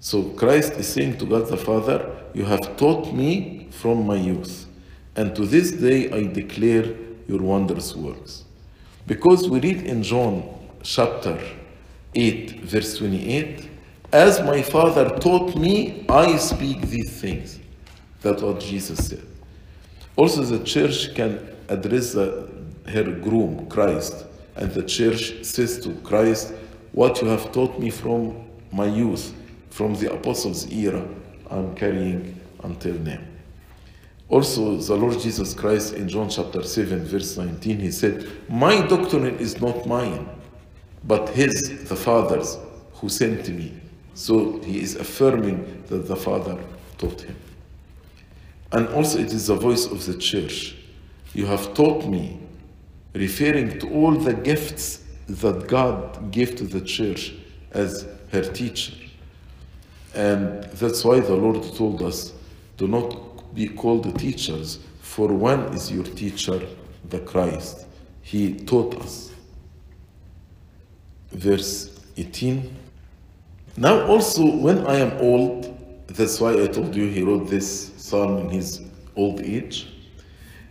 So 0.00 0.22
Christ 0.30 0.72
is 0.72 0.88
saying 0.88 1.18
to 1.18 1.26
God 1.26 1.46
the 1.46 1.56
Father, 1.56 2.10
You 2.34 2.44
have 2.44 2.76
taught 2.76 3.12
me 3.12 3.68
from 3.70 4.06
my 4.06 4.16
youth, 4.16 4.66
and 5.16 5.34
to 5.36 5.44
this 5.44 5.72
day 5.72 6.10
I 6.10 6.24
declare 6.24 6.94
your 7.26 7.40
wondrous 7.40 7.94
works. 7.94 8.44
Because 9.06 9.48
we 9.48 9.60
read 9.60 9.82
in 9.82 10.02
John 10.02 10.42
chapter 10.82 11.38
8, 12.14 12.60
verse 12.60 12.98
28, 12.98 13.68
As 14.12 14.40
my 14.40 14.62
Father 14.62 15.16
taught 15.18 15.56
me, 15.56 16.04
I 16.08 16.36
speak 16.36 16.82
these 16.82 17.20
things. 17.20 17.58
That's 18.20 18.42
what 18.42 18.60
Jesus 18.60 19.08
said. 19.08 19.26
Also, 20.16 20.42
the 20.42 20.62
church 20.64 21.14
can 21.14 21.56
address 21.68 22.12
the, 22.12 22.50
her 22.88 23.04
groom, 23.04 23.66
Christ, 23.68 24.26
and 24.56 24.70
the 24.72 24.82
church 24.82 25.44
says 25.44 25.80
to 25.80 25.94
Christ, 26.02 26.52
What 26.92 27.22
you 27.22 27.28
have 27.28 27.52
taught 27.52 27.78
me 27.78 27.90
from 27.90 28.44
my 28.72 28.86
youth, 28.86 29.32
from 29.70 29.94
the 29.94 30.12
apostles' 30.12 30.70
era, 30.70 31.06
I'm 31.50 31.74
carrying 31.74 32.38
until 32.62 32.94
now. 32.94 33.18
Also, 34.30 34.76
the 34.76 34.94
Lord 34.94 35.18
Jesus 35.18 35.54
Christ 35.54 35.94
in 35.94 36.08
John 36.08 36.28
chapter 36.28 36.62
7, 36.62 37.04
verse 37.04 37.36
19, 37.36 37.80
he 37.80 37.90
said, 37.90 38.30
My 38.48 38.80
doctrine 38.86 39.36
is 39.38 39.60
not 39.60 39.86
mine, 39.86 40.28
but 41.02 41.28
his, 41.30 41.88
the 41.88 41.96
Father's, 41.96 42.56
who 42.94 43.08
sent 43.08 43.48
me. 43.48 43.74
So 44.14 44.60
he 44.60 44.80
is 44.80 44.94
affirming 44.94 45.82
that 45.88 46.06
the 46.06 46.14
Father 46.14 46.56
taught 46.96 47.22
him. 47.22 47.34
And 48.70 48.86
also, 48.90 49.18
it 49.18 49.32
is 49.32 49.48
the 49.48 49.56
voice 49.56 49.86
of 49.86 50.06
the 50.06 50.16
church. 50.16 50.76
You 51.34 51.46
have 51.46 51.74
taught 51.74 52.06
me, 52.06 52.38
referring 53.14 53.80
to 53.80 53.90
all 53.90 54.12
the 54.12 54.34
gifts 54.34 55.02
that 55.26 55.66
God 55.66 56.30
gave 56.30 56.54
to 56.56 56.64
the 56.64 56.80
church 56.80 57.34
as 57.72 58.06
her 58.30 58.42
teacher. 58.42 58.94
And 60.14 60.62
that's 60.64 61.04
why 61.04 61.18
the 61.18 61.34
Lord 61.34 61.64
told 61.74 62.00
us 62.02 62.32
do 62.76 62.88
not 62.88 63.29
be 63.54 63.68
called 63.68 64.18
teachers, 64.18 64.78
for 65.00 65.28
one 65.28 65.60
is 65.74 65.90
your 65.90 66.04
teacher, 66.04 66.60
the 67.08 67.20
Christ. 67.20 67.86
He 68.22 68.54
taught 68.54 68.96
us. 69.00 69.32
Verse 71.32 72.00
18. 72.16 72.76
Now, 73.76 74.06
also, 74.06 74.44
when 74.56 74.86
I 74.86 74.96
am 74.96 75.12
old, 75.18 75.76
that's 76.08 76.40
why 76.40 76.62
I 76.62 76.66
told 76.66 76.94
you 76.94 77.06
he 77.08 77.22
wrote 77.22 77.48
this 77.48 77.92
psalm 77.96 78.38
in 78.38 78.50
his 78.50 78.82
old 79.16 79.40
age. 79.40 79.88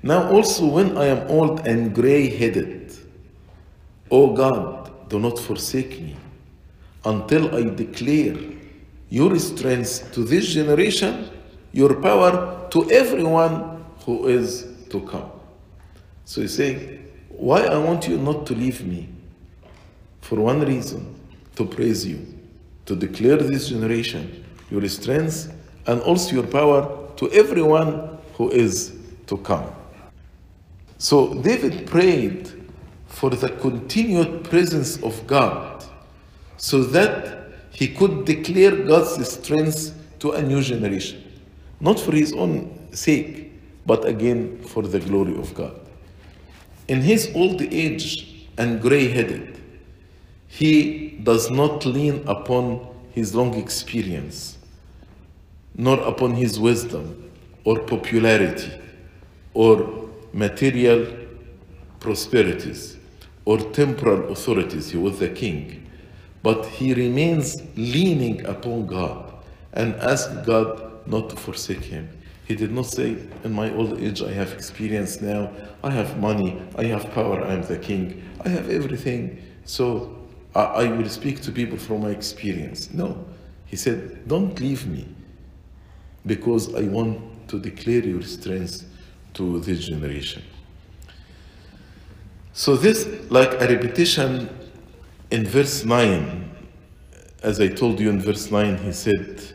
Now, 0.03 0.29
also, 0.31 0.65
when 0.65 0.97
I 0.97 1.05
am 1.05 1.27
old 1.29 1.65
and 1.67 1.93
gray 1.93 2.29
headed, 2.29 2.95
O 4.11 4.33
God, 4.33 5.09
do 5.09 5.19
not 5.19 5.37
forsake 5.39 6.01
me 6.01 6.15
until 7.05 7.55
I 7.55 7.63
declare 7.63 8.37
your 9.09 9.37
strength 9.39 10.11
to 10.13 10.23
this 10.23 10.47
generation, 10.47 11.29
your 11.71 11.95
power 11.95 12.67
to 12.71 12.89
everyone 12.91 13.84
who 14.05 14.27
is 14.27 14.67
to 14.89 15.01
come. 15.01 15.32
So 16.25 16.41
he's 16.41 16.55
saying, 16.55 17.05
Why 17.29 17.63
I 17.63 17.77
want 17.77 18.08
you 18.08 18.17
not 18.17 18.45
to 18.47 18.55
leave 18.55 18.86
me? 18.86 19.10
For 20.21 20.39
one 20.39 20.62
reason, 20.62 21.15
to 21.55 21.65
praise 21.65 22.05
you, 22.05 22.25
to 22.86 22.95
declare 22.95 23.38
this 23.38 23.69
generation 23.69 24.45
your 24.69 24.88
strength 24.88 25.53
and 25.88 26.01
also 26.01 26.36
your 26.36 26.47
power 26.47 27.10
to 27.17 27.32
everyone 27.32 28.17
who 28.34 28.49
is 28.51 28.95
to 29.27 29.38
come. 29.38 29.65
So 30.97 31.34
David 31.41 31.88
prayed 31.88 32.51
for 33.08 33.29
the 33.29 33.49
continued 33.49 34.43
presence 34.43 35.01
of 35.01 35.25
God 35.25 35.84
so 36.58 36.84
that 36.84 37.51
he 37.71 37.88
could 37.88 38.25
declare 38.25 38.75
God's 38.75 39.27
strength 39.27 39.95
to 40.19 40.32
a 40.34 40.41
new 40.41 40.62
generation, 40.62 41.23
not 41.79 41.99
for 41.99 42.11
his 42.11 42.33
own 42.33 42.89
sake, 42.91 43.51
but 43.85 44.05
again 44.05 44.61
for 44.63 44.83
the 44.83 44.99
glory 44.99 45.35
of 45.37 45.53
God. 45.53 45.79
In 46.87 47.01
his 47.01 47.31
old 47.35 47.61
age 47.61 48.47
and 48.57 48.81
gray 48.81 49.07
headed, 49.07 49.59
he 50.47 51.19
does 51.23 51.49
not 51.51 51.85
lean 51.85 52.23
upon 52.27 52.87
his 53.11 53.35
long 53.35 53.53
experience, 53.53 54.57
nor 55.75 55.99
upon 56.01 56.33
his 56.33 56.59
wisdom 56.59 57.31
or 57.63 57.79
popularity 57.79 58.71
or 59.53 60.09
material 60.33 61.05
prosperities 61.99 62.97
or 63.45 63.57
temporal 63.57 64.31
authorities. 64.31 64.89
He 64.91 64.97
was 64.97 65.19
the 65.19 65.29
king. 65.29 65.85
But 66.41 66.65
he 66.65 66.93
remains 66.93 67.61
leaning 67.75 68.45
upon 68.45 68.87
God 68.87 69.33
and 69.73 69.95
asks 69.95 70.33
God 70.45 70.88
not 71.10 71.30
to 71.32 71.36
forsake 71.36 71.84
him. 71.84 72.10
He 72.45 72.56
did 72.56 72.72
not 72.72 72.88
say, 72.88 73.17
In 73.43 73.54
my 73.54 73.74
old 73.74 74.00
age, 74.02 74.22
I 74.22 74.32
have 74.32 74.54
experience 74.54 75.22
now, 75.22 75.52
I 75.84 75.91
have 75.91 76.19
money, 76.19 76.60
I 76.76 76.86
have 76.86 77.12
power, 77.12 77.43
I 77.43 77.54
am 77.54 77.62
the 77.62 77.78
king, 77.78 78.24
I 78.43 78.50
have 78.50 78.69
everything, 78.69 79.41
so 79.65 80.17
I, 80.56 80.62
I 80.62 80.88
will 80.88 81.10
speak 81.10 81.41
to 81.41 81.52
people 81.52 81.78
from 81.78 82.02
my 82.02 82.10
experience. 82.10 82.91
No. 82.93 83.24
He 83.65 83.76
said, 83.76 84.28
Don't 84.28 84.60
leave 84.60 84.88
me 84.88 85.08
because 86.26 86.74
I 86.74 86.82
want 86.84 87.48
to 87.50 87.60
declare 87.60 88.04
your 88.04 88.24
strength 88.24 88.86
to 89.36 89.60
this 89.60 89.86
generation. 89.86 90.43
So, 92.54 92.76
this, 92.76 93.08
like 93.30 93.54
a 93.54 93.67
repetition 93.67 94.50
in 95.32 95.45
verse 95.45 95.86
9, 95.86 96.50
as 97.43 97.62
I 97.62 97.67
told 97.67 98.00
you 98.00 98.10
in 98.10 98.19
verse 98.19 98.52
9, 98.52 98.78
he 98.80 98.91
said, 98.91 99.54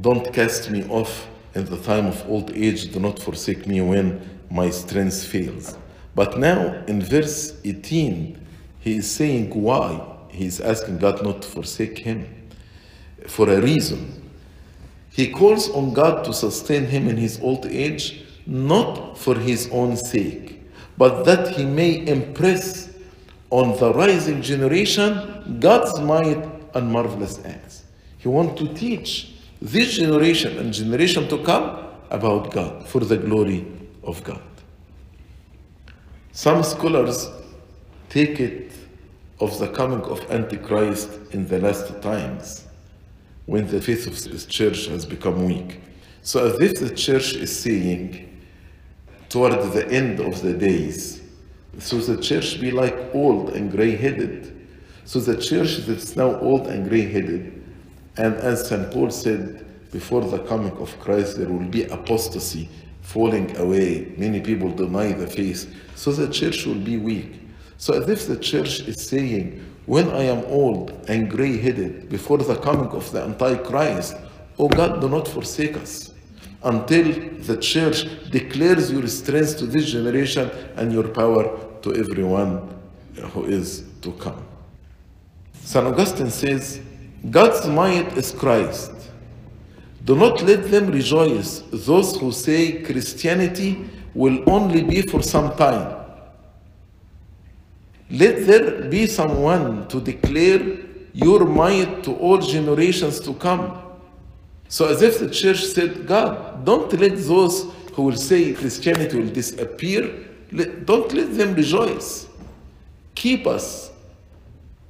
Don't 0.00 0.32
cast 0.32 0.70
me 0.70 0.86
off 0.88 1.26
in 1.54 1.64
the 1.64 1.78
time 1.78 2.06
of 2.06 2.22
old 2.28 2.50
age, 2.52 2.92
do 2.92 3.00
not 3.00 3.18
forsake 3.18 3.66
me 3.66 3.80
when 3.80 4.20
my 4.50 4.68
strength 4.68 5.24
fails. 5.24 5.78
But 6.14 6.38
now 6.38 6.84
in 6.86 7.00
verse 7.00 7.58
18, 7.64 8.38
he 8.80 8.96
is 8.96 9.10
saying 9.10 9.50
why. 9.50 10.00
He 10.28 10.46
is 10.46 10.60
asking 10.60 10.98
God 10.98 11.22
not 11.22 11.40
to 11.42 11.48
forsake 11.48 11.98
him 11.98 12.26
for 13.26 13.48
a 13.48 13.60
reason. 13.60 14.30
He 15.10 15.30
calls 15.30 15.70
on 15.70 15.94
God 15.94 16.24
to 16.24 16.34
sustain 16.34 16.84
him 16.84 17.08
in 17.08 17.16
his 17.16 17.40
old 17.40 17.64
age, 17.64 18.22
not 18.44 19.16
for 19.16 19.34
his 19.34 19.70
own 19.72 19.96
sake, 19.96 20.62
but 20.98 21.24
that 21.24 21.48
he 21.48 21.64
may 21.64 22.06
impress 22.06 22.90
on 23.48 23.78
the 23.78 23.94
rising 23.94 24.42
generation 24.42 25.58
God's 25.58 25.98
might 26.00 26.46
and 26.74 26.92
marvelous 26.92 27.42
acts. 27.46 27.84
He 28.18 28.28
wants 28.28 28.60
to 28.60 28.74
teach 28.74 29.35
this 29.60 29.96
generation 29.96 30.58
and 30.58 30.72
generation 30.72 31.28
to 31.28 31.38
come 31.42 31.86
about 32.10 32.52
God 32.52 32.86
for 32.86 33.00
the 33.00 33.16
glory 33.16 33.66
of 34.02 34.22
God. 34.22 34.42
Some 36.32 36.62
scholars 36.62 37.28
take 38.08 38.40
it 38.40 38.72
of 39.40 39.58
the 39.58 39.68
coming 39.68 40.02
of 40.02 40.30
Antichrist 40.30 41.10
in 41.32 41.46
the 41.48 41.58
last 41.58 42.00
times 42.02 42.64
when 43.46 43.66
the 43.66 43.80
faith 43.80 44.06
of 44.06 44.22
the 44.22 44.38
church 44.50 44.86
has 44.86 45.06
become 45.06 45.44
weak. 45.46 45.80
So 46.22 46.44
as 46.46 46.60
if 46.60 46.80
the 46.80 46.94
church 46.94 47.34
is 47.34 47.56
saying 47.56 48.42
toward 49.28 49.52
the 49.72 49.88
end 49.88 50.20
of 50.20 50.42
the 50.42 50.52
days, 50.52 51.22
so 51.78 51.98
the 51.98 52.20
church 52.20 52.60
be 52.60 52.70
like 52.70 52.96
old 53.14 53.50
and 53.50 53.70
gray-headed. 53.70 54.68
So 55.04 55.20
the 55.20 55.36
church 55.36 55.78
that's 55.86 56.16
now 56.16 56.38
old 56.40 56.66
and 56.66 56.88
gray-headed, 56.88 57.55
and 58.16 58.34
as 58.36 58.68
St. 58.68 58.90
Paul 58.90 59.10
said, 59.10 59.64
before 59.92 60.22
the 60.22 60.38
coming 60.40 60.72
of 60.78 60.98
Christ, 61.00 61.38
there 61.38 61.48
will 61.48 61.68
be 61.68 61.84
apostasy, 61.84 62.68
falling 63.02 63.56
away. 63.56 64.12
Many 64.16 64.40
people 64.40 64.70
deny 64.70 65.12
the 65.12 65.26
faith. 65.26 65.72
So 65.94 66.12
the 66.12 66.32
church 66.32 66.66
will 66.66 66.74
be 66.74 66.96
weak. 66.96 67.40
So 67.78 67.94
as 67.94 68.08
if 68.08 68.26
the 68.26 68.38
church 68.38 68.80
is 68.80 69.06
saying, 69.06 69.64
when 69.86 70.10
I 70.10 70.24
am 70.24 70.44
old 70.46 70.90
and 71.08 71.30
gray 71.30 71.56
headed 71.56 72.08
before 72.08 72.38
the 72.38 72.56
coming 72.56 72.88
of 72.88 73.10
the 73.12 73.22
Antichrist, 73.22 74.16
oh 74.58 74.68
God, 74.68 75.00
do 75.00 75.08
not 75.08 75.28
forsake 75.28 75.76
us 75.76 76.12
until 76.64 77.04
the 77.40 77.56
church 77.58 78.06
declares 78.30 78.90
your 78.90 79.06
strength 79.06 79.58
to 79.58 79.66
this 79.66 79.90
generation 79.90 80.50
and 80.76 80.92
your 80.92 81.08
power 81.08 81.58
to 81.82 81.94
everyone 81.94 82.68
who 83.32 83.44
is 83.44 83.84
to 84.02 84.10
come. 84.12 84.42
St. 85.54 85.86
Augustine 85.86 86.30
says, 86.30 86.80
God's 87.30 87.66
might 87.66 88.16
is 88.16 88.30
Christ. 88.30 88.92
Do 90.04 90.14
not 90.14 90.42
let 90.42 90.70
them 90.70 90.90
rejoice, 90.90 91.62
those 91.72 92.16
who 92.16 92.30
say 92.30 92.82
Christianity 92.82 93.88
will 94.14 94.48
only 94.48 94.82
be 94.82 95.02
for 95.02 95.22
some 95.22 95.56
time. 95.56 96.04
Let 98.10 98.46
there 98.46 98.82
be 98.88 99.06
someone 99.06 99.88
to 99.88 100.00
declare 100.00 100.78
your 101.12 101.44
might 101.44 102.04
to 102.04 102.14
all 102.16 102.38
generations 102.38 103.18
to 103.20 103.34
come. 103.34 103.82
So, 104.68 104.86
as 104.86 105.02
if 105.02 105.18
the 105.18 105.30
church 105.30 105.64
said, 105.64 106.06
God, 106.06 106.64
don't 106.64 106.92
let 106.92 107.16
those 107.16 107.66
who 107.94 108.02
will 108.02 108.16
say 108.16 108.52
Christianity 108.52 109.18
will 109.18 109.32
disappear, 109.32 110.02
don't 110.84 111.12
let 111.12 111.36
them 111.36 111.54
rejoice. 111.54 112.28
Keep 113.14 113.46
us 113.46 113.90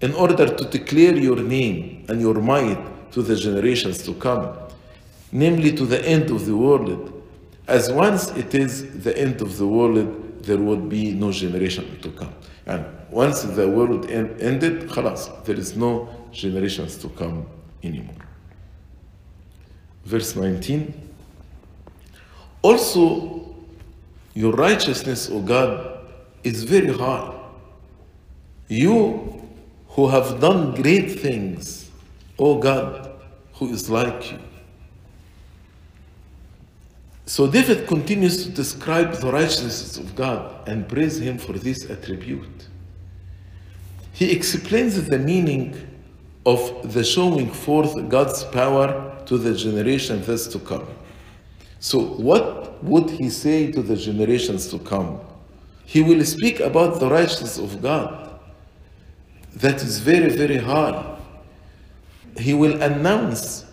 in 0.02 0.12
order 0.12 0.46
to 0.46 0.64
declare 0.64 1.16
your 1.16 1.36
name 1.36 1.95
and 2.08 2.20
your 2.20 2.34
might 2.34 3.12
to 3.12 3.22
the 3.22 3.36
generations 3.36 4.02
to 4.04 4.14
come, 4.14 4.56
namely 5.32 5.72
to 5.72 5.86
the 5.86 6.04
end 6.06 6.30
of 6.30 6.46
the 6.46 6.56
world. 6.56 7.12
As 7.66 7.90
once 7.90 8.30
it 8.30 8.54
is 8.54 9.02
the 9.02 9.16
end 9.18 9.40
of 9.42 9.58
the 9.58 9.66
world, 9.66 10.42
there 10.42 10.58
would 10.58 10.88
be 10.88 11.12
no 11.12 11.32
generation 11.32 11.98
to 12.00 12.10
come. 12.10 12.32
And 12.66 12.84
once 13.10 13.42
the 13.42 13.68
world 13.68 14.10
en- 14.10 14.36
ended, 14.40 14.88
khalas, 14.88 15.44
there 15.44 15.56
is 15.56 15.76
no 15.76 16.08
generations 16.32 16.96
to 16.98 17.08
come 17.10 17.46
anymore. 17.82 18.14
Verse 20.04 20.36
19. 20.36 20.94
Also, 22.62 23.54
your 24.34 24.52
righteousness, 24.52 25.30
O 25.30 25.40
God, 25.40 25.98
is 26.44 26.64
very 26.64 26.92
high. 26.92 27.32
You 28.68 29.42
who 29.88 30.08
have 30.08 30.40
done 30.40 30.74
great 30.80 31.20
things, 31.20 31.85
O 32.38 32.58
God, 32.58 33.10
who 33.54 33.70
is 33.70 33.88
like 33.88 34.32
you. 34.32 34.38
So 37.24 37.48
David 37.50 37.88
continues 37.88 38.44
to 38.44 38.50
describe 38.50 39.14
the 39.14 39.32
righteousness 39.32 39.96
of 39.96 40.14
God 40.14 40.68
and 40.68 40.88
praise 40.88 41.18
him 41.18 41.38
for 41.38 41.54
this 41.54 41.90
attribute. 41.90 42.68
He 44.12 44.30
explains 44.30 45.08
the 45.08 45.18
meaning 45.18 45.74
of 46.46 46.92
the 46.92 47.02
showing 47.02 47.50
forth 47.50 48.08
God's 48.08 48.44
power 48.44 49.20
to 49.26 49.36
the 49.36 49.54
generation 49.54 50.22
that's 50.22 50.46
to 50.46 50.60
come. 50.60 50.86
So, 51.80 52.00
what 52.00 52.82
would 52.84 53.10
he 53.10 53.28
say 53.28 53.72
to 53.72 53.82
the 53.82 53.96
generations 53.96 54.68
to 54.68 54.78
come? 54.78 55.20
He 55.84 56.02
will 56.02 56.24
speak 56.24 56.60
about 56.60 57.00
the 57.00 57.10
righteousness 57.10 57.58
of 57.58 57.82
God 57.82 58.38
that 59.56 59.82
is 59.82 59.98
very, 59.98 60.30
very 60.30 60.58
high. 60.58 61.15
He 62.38 62.54
will 62.54 62.82
announce 62.82 63.64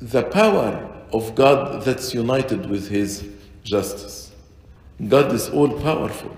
the 0.00 0.22
power 0.22 0.88
of 1.12 1.34
God 1.34 1.82
that's 1.82 2.14
united 2.14 2.68
with 2.68 2.88
His 2.88 3.28
justice. 3.64 4.32
God 5.08 5.32
is 5.32 5.48
all 5.48 5.80
powerful. 5.80 6.36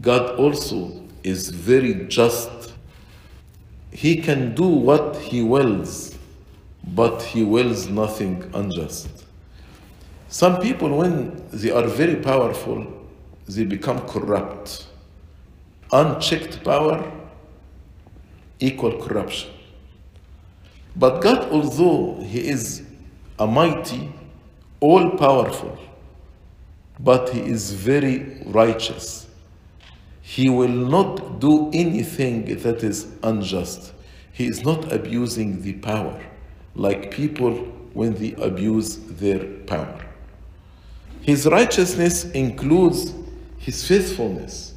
God 0.00 0.36
also 0.36 1.02
is 1.22 1.50
very 1.50 2.06
just. 2.06 2.72
He 3.90 4.16
can 4.16 4.54
do 4.54 4.66
what 4.66 5.16
He 5.16 5.42
wills, 5.42 6.16
but 6.94 7.22
He 7.22 7.44
wills 7.44 7.88
nothing 7.88 8.50
unjust. 8.54 9.08
Some 10.28 10.60
people, 10.60 10.96
when 10.96 11.46
they 11.52 11.70
are 11.70 11.86
very 11.86 12.16
powerful, 12.16 12.86
they 13.46 13.64
become 13.64 14.00
corrupt. 14.08 14.86
Unchecked 15.92 16.64
power 16.64 17.12
equal 18.58 18.96
corruption. 18.98 19.50
But 20.96 21.20
God, 21.20 21.50
although 21.50 22.22
He 22.22 22.48
is 22.48 22.82
a 23.38 23.46
mighty, 23.46 24.12
all 24.80 25.10
powerful, 25.16 25.78
but 27.00 27.30
He 27.30 27.40
is 27.40 27.72
very 27.72 28.42
righteous. 28.46 29.26
He 30.20 30.48
will 30.48 30.68
not 30.68 31.40
do 31.40 31.70
anything 31.72 32.44
that 32.62 32.82
is 32.82 33.06
unjust. 33.22 33.92
He 34.32 34.46
is 34.46 34.64
not 34.64 34.92
abusing 34.92 35.62
the 35.62 35.74
power 35.74 36.18
like 36.74 37.10
people 37.10 37.52
when 37.92 38.14
they 38.14 38.32
abuse 38.34 38.96
their 38.96 39.44
power. 39.66 40.04
His 41.20 41.46
righteousness 41.46 42.24
includes 42.32 43.12
His 43.58 43.86
faithfulness. 43.86 44.74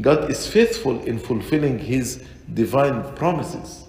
God 0.00 0.30
is 0.30 0.46
faithful 0.46 1.02
in 1.04 1.18
fulfilling 1.18 1.78
His 1.78 2.22
divine 2.52 3.14
promises. 3.16 3.87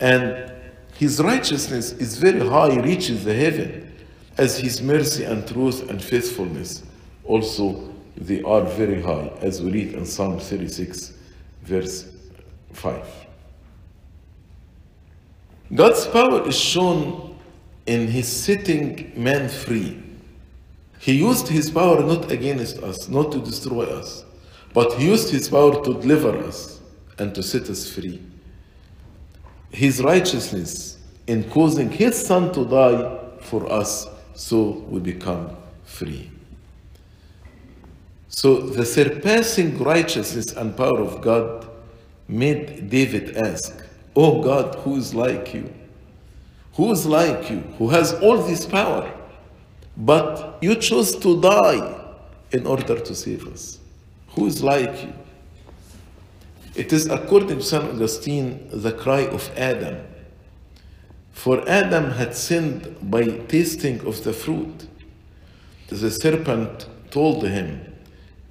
And 0.00 0.52
his 0.94 1.20
righteousness 1.20 1.92
is 1.92 2.18
very 2.18 2.46
high, 2.46 2.78
reaches 2.80 3.24
the 3.24 3.34
heaven, 3.34 3.92
as 4.38 4.58
his 4.58 4.82
mercy 4.82 5.24
and 5.24 5.46
truth 5.46 5.88
and 5.88 6.02
faithfulness 6.02 6.82
also 7.26 7.92
they 8.16 8.42
are 8.42 8.62
very 8.62 9.02
high, 9.02 9.30
as 9.40 9.60
we 9.60 9.70
read 9.70 9.92
in 9.92 10.06
Psalm 10.06 10.38
36, 10.38 11.12
verse 11.62 12.10
5. 12.72 13.06
God's 15.74 16.06
power 16.06 16.48
is 16.48 16.58
shown 16.58 17.36
in 17.86 18.06
his 18.06 18.26
setting 18.26 19.12
man 19.16 19.48
free. 19.48 20.02
He 20.98 21.12
used 21.12 21.48
his 21.48 21.70
power 21.70 22.00
not 22.00 22.30
against 22.30 22.78
us, 22.78 23.08
not 23.08 23.32
to 23.32 23.38
destroy 23.38 23.84
us, 23.84 24.24
but 24.72 24.94
he 24.94 25.06
used 25.06 25.30
his 25.30 25.48
power 25.48 25.84
to 25.84 25.94
deliver 26.00 26.38
us 26.38 26.80
and 27.18 27.34
to 27.34 27.42
set 27.42 27.68
us 27.68 27.90
free. 27.90 28.22
His 29.76 30.00
righteousness 30.02 30.96
in 31.26 31.44
causing 31.50 31.90
his 31.90 32.26
son 32.26 32.50
to 32.54 32.64
die 32.64 33.18
for 33.42 33.70
us 33.70 34.08
so 34.34 34.70
we 34.88 35.00
become 35.00 35.54
free. 35.84 36.30
So 38.30 38.58
the 38.58 38.86
surpassing 38.86 39.76
righteousness 39.76 40.52
and 40.52 40.74
power 40.74 41.02
of 41.02 41.20
God 41.20 41.68
made 42.26 42.88
David 42.88 43.36
ask, 43.36 43.84
Oh 44.14 44.42
God, 44.42 44.76
who 44.76 44.96
is 44.96 45.14
like 45.14 45.52
you? 45.52 45.70
Who 46.76 46.90
is 46.90 47.04
like 47.04 47.50
you, 47.50 47.58
who 47.76 47.90
has 47.90 48.14
all 48.14 48.38
this 48.38 48.64
power? 48.64 49.12
But 49.94 50.56
you 50.62 50.76
chose 50.76 51.16
to 51.16 51.38
die 51.38 52.00
in 52.50 52.66
order 52.66 52.98
to 52.98 53.14
save 53.14 53.46
us. 53.48 53.78
Who 54.28 54.46
is 54.46 54.62
like 54.62 55.02
you? 55.02 55.12
It 56.76 56.92
is 56.92 57.06
according 57.06 57.56
to 57.58 57.62
St. 57.62 57.84
Augustine 57.84 58.68
the 58.70 58.92
cry 58.92 59.22
of 59.22 59.50
Adam. 59.56 59.96
For 61.32 61.66
Adam 61.66 62.10
had 62.10 62.34
sinned 62.34 62.98
by 63.00 63.24
tasting 63.48 64.06
of 64.06 64.22
the 64.24 64.34
fruit. 64.34 64.86
The 65.88 66.10
serpent 66.10 66.86
told 67.10 67.46
him, 67.46 67.80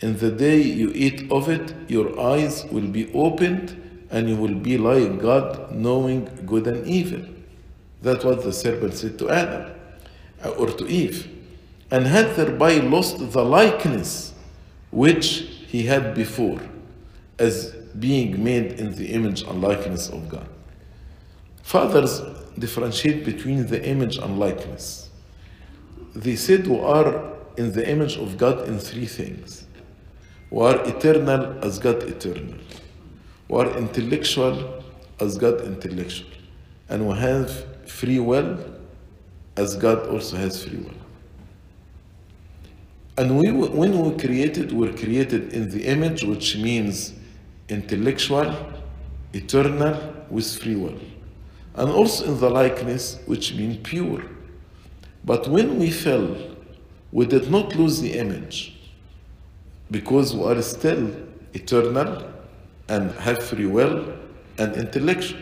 In 0.02 0.18
the 0.18 0.32
day 0.32 0.60
you 0.60 0.92
eat 0.96 1.32
of 1.32 1.50
it, 1.50 1.76
your 1.88 2.20
eyes 2.20 2.66
will 2.72 2.88
be 2.88 3.14
opened 3.14 3.80
and 4.10 4.28
you 4.28 4.38
will 4.38 4.56
be 4.56 4.80
like 4.80 5.22
God, 5.22 5.72
knowing 5.72 6.28
good 6.48 6.66
and 6.66 6.88
evil. 6.88 7.22
That 8.02 8.24
was 8.24 8.44
the 8.44 8.54
serpent 8.54 8.96
said 8.96 9.20
to 9.20 9.30
Adam 9.30 9.72
uh, 10.44 10.50
or 10.50 10.68
to 10.68 10.88
Eve. 10.88 11.30
And 11.92 12.08
had 12.08 12.36
thereby 12.36 12.78
lost 12.78 13.20
the 13.34 13.46
likeness 13.46 14.34
which 14.90 15.26
he 15.68 15.84
had 15.84 16.16
before 16.16 16.60
as 17.38 17.76
being 18.00 18.44
made 18.44 18.74
in 18.74 18.96
the 18.96 19.08
image 19.14 19.44
and 19.44 19.62
likeness 19.62 20.10
of 20.10 20.28
God. 20.30 20.48
Fathers 21.64 22.22
differentiate 22.60 23.26
between 23.26 23.68
the 23.68 23.84
image 23.88 24.18
and 24.18 24.40
likeness. 24.40 25.10
They 26.14 26.36
said 26.36 26.68
we 26.68 26.80
are 26.80 27.34
in 27.58 27.72
the 27.72 27.90
image 27.90 28.18
of 28.18 28.38
God 28.38 28.68
in 28.68 28.80
three 28.80 29.06
things. 29.06 29.66
We 30.50 30.62
are 30.64 30.82
eternal 30.88 31.58
as 31.64 31.80
God 31.80 32.04
eternal. 32.04 32.56
We 33.50 33.60
are 33.60 33.78
intellectual 33.78 34.84
as 35.20 35.38
God 35.38 35.62
intellectual. 35.62 36.30
And 36.90 37.08
we 37.08 37.16
have 37.18 37.90
free 37.90 38.20
will 38.20 38.60
as 39.58 39.76
God 39.76 40.08
also 40.08 40.38
has 40.38 40.64
free 40.64 40.78
will. 40.78 40.92
And 43.18 43.40
we, 43.40 43.52
when 43.52 44.00
we 44.00 44.18
created, 44.18 44.74
we're 44.74 44.94
created 44.94 45.54
in 45.54 45.70
the 45.70 45.86
image, 45.86 46.24
which 46.24 46.58
means 46.58 47.14
intellectual, 47.70 48.56
eternal, 49.34 50.14
with 50.30 50.62
free 50.62 50.76
will. 50.76 51.00
And 51.76 51.90
also 51.90 52.26
in 52.26 52.40
the 52.40 52.50
likeness, 52.50 53.20
which 53.26 53.54
means 53.54 53.78
pure. 53.84 54.24
But 55.24 55.48
when 55.48 55.80
we 55.80 55.92
fell, 55.92 56.36
we 57.12 57.26
did 57.26 57.50
not 57.50 57.76
lose 57.76 58.02
the 58.02 58.14
image 58.14 58.76
because 59.92 60.36
we 60.36 60.44
are 60.46 60.62
still 60.62 61.16
eternal 61.54 62.32
and 62.88 63.12
have 63.12 63.42
free 63.44 63.66
will 63.66 64.14
and 64.58 64.76
intellectual. 64.76 65.42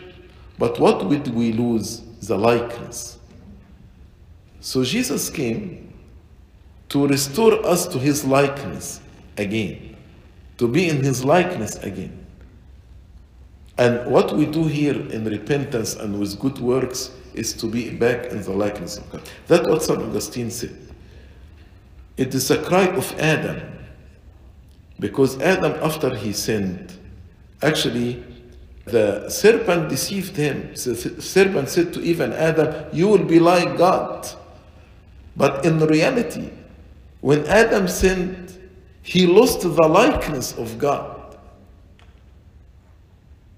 But 0.58 0.78
what 0.78 1.08
did 1.08 1.28
we 1.28 1.52
lose? 1.52 2.02
The 2.22 2.38
likeness. 2.38 3.18
So 4.60 4.82
Jesus 4.82 5.28
came 5.28 5.92
to 6.88 7.06
restore 7.06 7.66
us 7.66 7.86
to 7.88 7.98
his 7.98 8.24
likeness 8.24 9.00
again, 9.36 9.93
to 10.58 10.68
be 10.68 10.88
in 10.88 11.02
his 11.02 11.24
likeness 11.24 11.76
again. 11.76 12.24
And 13.76 14.06
what 14.10 14.36
we 14.36 14.46
do 14.46 14.66
here 14.66 14.94
in 14.94 15.24
repentance 15.24 15.94
and 15.94 16.18
with 16.18 16.38
good 16.38 16.58
works 16.58 17.10
is 17.34 17.52
to 17.54 17.66
be 17.66 17.90
back 17.90 18.26
in 18.26 18.42
the 18.42 18.52
likeness 18.52 18.98
of 18.98 19.10
God. 19.10 19.22
That's 19.48 19.68
what 19.68 19.82
St. 19.82 20.00
Augustine 20.00 20.50
said. 20.50 20.76
It 22.16 22.34
is 22.34 22.50
a 22.50 22.62
cry 22.62 22.86
of 22.86 23.12
Adam. 23.18 23.60
Because 25.00 25.40
Adam, 25.40 25.72
after 25.82 26.14
he 26.14 26.32
sinned, 26.32 26.92
actually, 27.62 28.22
the 28.84 29.28
serpent 29.28 29.88
deceived 29.88 30.36
him. 30.36 30.72
The 30.74 31.20
serpent 31.20 31.68
said 31.68 31.92
to 31.94 32.00
Eve 32.00 32.20
and 32.20 32.32
Adam, 32.32 32.86
You 32.92 33.08
will 33.08 33.24
be 33.24 33.40
like 33.40 33.76
God. 33.76 34.28
But 35.36 35.64
in 35.64 35.80
reality, 35.80 36.50
when 37.20 37.44
Adam 37.46 37.88
sinned, 37.88 38.56
he 39.04 39.26
lost 39.26 39.60
the 39.60 39.68
likeness 39.68 40.56
of 40.56 40.78
God. 40.78 41.36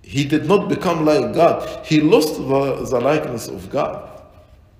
He 0.03 0.25
did 0.25 0.47
not 0.47 0.69
become 0.69 1.05
like 1.05 1.35
God. 1.35 1.87
He 1.87 2.01
lost 2.01 2.37
the, 2.37 2.87
the 2.91 3.01
likeness 3.01 3.47
of 3.47 3.71
God. 3.71 4.23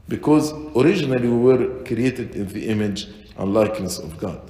Because 0.09 0.53
originally 0.75 1.29
we 1.29 1.37
were 1.37 1.85
created 1.85 2.35
in 2.35 2.49
the 2.49 2.67
image 2.69 3.07
and 3.39 3.55
likeness 3.55 3.99
of 3.99 4.19
God. 4.19 4.41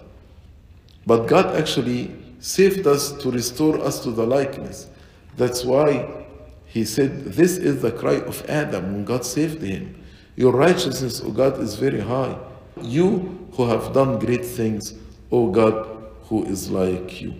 But 1.07 1.27
God 1.27 1.55
actually 1.55 2.15
saved 2.41 2.87
us 2.87 3.13
to 3.13 3.31
restore 3.31 3.79
us 3.81 4.03
to 4.03 4.11
the 4.11 4.27
likeness. 4.27 4.89
That's 5.37 5.65
why 5.65 6.25
he 6.65 6.87
said, 6.87 7.25
This 7.27 7.59
is 7.59 7.83
the 7.83 7.93
cry 7.93 8.21
of 8.21 8.43
Adam 8.49 8.93
when 8.93 9.05
God 9.05 9.25
saved 9.25 9.61
him. 9.61 10.03
Your 10.35 10.53
righteousness, 10.53 11.21
O 11.23 11.31
God, 11.31 11.61
is 11.61 11.75
very 11.77 12.01
high. 12.01 12.39
You 12.81 13.49
who 13.53 13.67
have 13.67 13.93
done 13.93 14.19
great 14.19 14.45
things, 14.45 14.95
O 15.31 15.51
God, 15.51 15.96
who 16.29 16.45
is 16.45 16.71
like 16.71 17.21
you. 17.21 17.35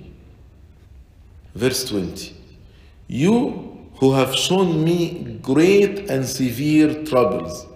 Verse 1.55 1.89
20 1.89 2.35
You 3.09 3.89
who 3.97 4.13
have 4.13 4.35
shown 4.35 4.85
me 4.85 5.39
great 5.43 6.11
and 6.11 6.25
severe 6.27 7.05
troubles. 7.05 7.67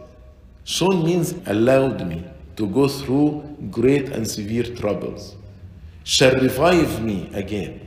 Shown 0.65 1.05
means 1.05 1.35
allowed 1.47 2.07
me 2.07 2.25
to 2.57 2.67
go 2.67 2.89
through 2.89 3.57
great 3.71 4.11
and 4.11 4.29
severe 4.29 4.65
troubles. 4.77 5.37
Shall 6.05 6.35
revive 6.35 7.03
me 7.03 7.31
again. 7.33 7.81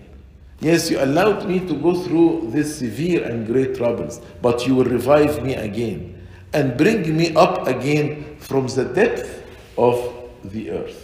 Yes, 0.59 0.89
you 0.89 0.99
allowed 1.03 1.47
me 1.47 1.59
to 1.59 1.73
go 1.75 1.93
through 1.93 2.49
these 2.51 2.73
severe 2.75 3.23
and 3.25 3.45
great 3.45 3.75
troubles, 3.75 4.21
but 4.41 4.65
you 4.65 4.75
will 4.75 4.86
revive 4.86 5.43
me 5.43 5.55
again 5.55 6.25
and 6.53 6.77
bring 6.77 7.15
me 7.15 7.36
up 7.36 7.67
again 7.67 8.38
from 8.38 8.67
the 8.67 8.86
depth 8.86 9.43
of 9.77 9.97
the 10.45 10.71
earth. 10.71 11.02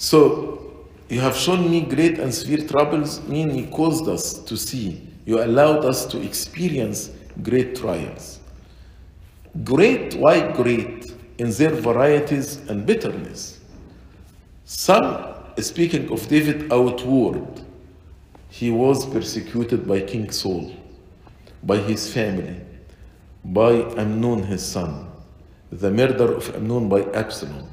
So, 0.00 0.86
you 1.10 1.20
have 1.20 1.36
shown 1.36 1.70
me 1.70 1.82
great 1.82 2.18
and 2.18 2.34
severe 2.34 2.66
troubles, 2.66 3.20
meaning 3.28 3.54
you 3.54 3.66
caused 3.66 4.08
us 4.08 4.32
to 4.44 4.56
see. 4.56 5.06
You 5.26 5.44
allowed 5.44 5.84
us 5.84 6.06
to 6.06 6.22
experience 6.22 7.10
great 7.42 7.76
trials. 7.76 8.40
Great, 9.62 10.14
why 10.14 10.52
great? 10.52 11.12
In 11.36 11.50
their 11.50 11.72
varieties 11.72 12.66
and 12.70 12.86
bitterness. 12.86 13.60
Some, 14.64 15.34
speaking 15.58 16.10
of 16.10 16.26
David 16.28 16.72
outward, 16.72 17.60
he 18.48 18.70
was 18.70 19.04
persecuted 19.04 19.86
by 19.86 20.00
King 20.00 20.30
Saul, 20.30 20.74
by 21.62 21.76
his 21.76 22.10
family, 22.10 22.58
by 23.44 23.82
Amnon 23.98 24.44
his 24.44 24.64
son, 24.64 25.12
the 25.70 25.90
murder 25.90 26.32
of 26.32 26.56
Amnon 26.56 26.88
by 26.88 27.02
Absalom, 27.12 27.68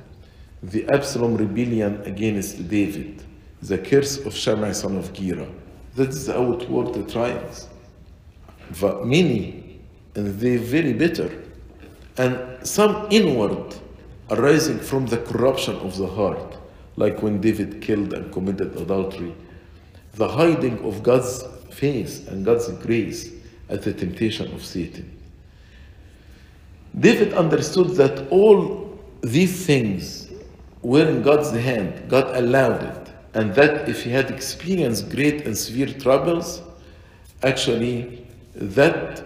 the 0.64 0.88
Absalom 0.90 1.38
rebellion 1.38 2.02
against 2.04 2.68
David, 2.68 3.24
the 3.62 3.78
curse 3.78 4.18
of 4.26 4.36
Shammai 4.36 4.72
son 4.72 4.98
of 4.98 5.14
Gera. 5.14 5.48
That 5.96 6.10
is 6.10 6.28
the 6.28 6.40
outward 6.40 7.10
trials. 7.10 7.68
But 8.80 9.06
many, 9.06 9.80
and 10.16 10.40
they 10.40 10.58
very 10.58 10.94
bitter, 10.94 11.44
and 12.18 12.66
some 12.68 13.08
inward, 13.12 13.76
arising 14.30 14.80
from 14.80 15.06
the 15.06 15.18
corruption 15.18 15.76
of 15.78 15.98
the 15.98 16.08
heart, 16.08 16.58
like 16.96 17.22
when 17.22 17.40
David 17.40 17.82
killed 17.82 18.14
and 18.14 18.34
committed 18.34 18.76
adultery, 18.76 19.34
the 20.16 20.28
hiding 20.28 20.84
of 20.84 21.04
God's 21.04 21.44
face 21.70 22.28
and 22.28 22.44
God's 22.44 22.70
grace 22.70 23.32
at 23.70 23.84
the 23.84 23.94
temptation 23.94 24.52
of 24.54 24.66
Satan. 24.66 25.14
David 27.00 27.34
understood 27.34 27.90
that 27.92 28.28
all 28.30 29.00
these 29.22 29.66
things 29.66 30.27
were 30.88 31.06
in 31.06 31.22
God's 31.22 31.52
hand, 31.52 32.08
God 32.08 32.34
allowed 32.38 32.82
it, 32.82 33.14
and 33.34 33.54
that 33.56 33.90
if 33.90 34.04
he 34.04 34.10
had 34.10 34.32
experienced 34.32 35.10
great 35.10 35.46
and 35.46 35.58
severe 35.58 35.94
troubles, 36.06 36.62
actually 37.44 38.26
that 38.56 39.26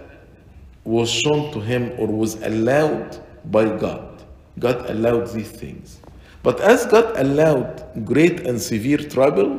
was 0.83 1.07
shown 1.11 1.53
to 1.53 1.59
him 1.59 1.91
or 1.99 2.07
was 2.07 2.41
allowed 2.41 3.19
by 3.51 3.65
God. 3.77 4.23
God 4.57 4.89
allowed 4.89 5.27
these 5.27 5.51
things. 5.51 5.99
But 6.41 6.59
as 6.61 6.87
God 6.87 7.15
allowed 7.17 8.05
great 8.05 8.39
and 8.47 8.59
severe 8.59 8.97
trouble, 8.97 9.51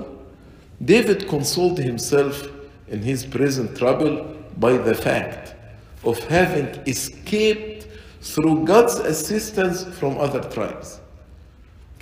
David 0.84 1.28
consoled 1.28 1.78
himself 1.78 2.48
in 2.88 3.00
his 3.00 3.24
present 3.24 3.78
trouble 3.78 4.36
by 4.58 4.72
the 4.76 4.94
fact 4.94 5.54
of 6.02 6.18
having 6.24 6.66
escaped 6.88 7.86
through 8.20 8.64
God's 8.64 8.96
assistance 8.96 9.84
from 10.00 10.18
other 10.18 10.42
tribes. 10.50 10.98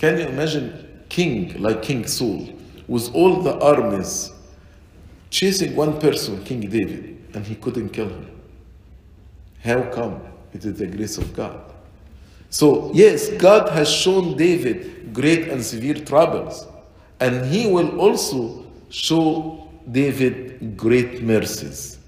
Can 0.01 0.17
you 0.17 0.25
imagine 0.25 1.05
king 1.09 1.61
like 1.61 1.83
King 1.83 2.07
Saul 2.07 2.49
with 2.87 3.13
all 3.13 3.43
the 3.43 3.59
armies 3.59 4.31
chasing 5.29 5.75
one 5.75 5.99
person, 5.99 6.43
King 6.43 6.61
David, 6.61 7.23
and 7.35 7.45
he 7.45 7.53
couldn't 7.53 7.89
kill 7.89 8.09
him? 8.09 8.31
How 9.63 9.83
come? 9.91 10.19
It 10.55 10.65
is 10.65 10.79
the 10.79 10.87
grace 10.87 11.19
of 11.19 11.31
God. 11.35 11.61
So, 12.49 12.89
yes, 12.95 13.29
God 13.29 13.69
has 13.69 13.91
shown 13.93 14.35
David 14.35 15.13
great 15.13 15.49
and 15.49 15.63
severe 15.63 16.03
troubles, 16.03 16.65
and 17.19 17.45
he 17.45 17.67
will 17.67 18.01
also 18.01 18.65
show 18.89 19.69
David 19.91 20.75
great 20.75 21.21
mercies. 21.21 21.99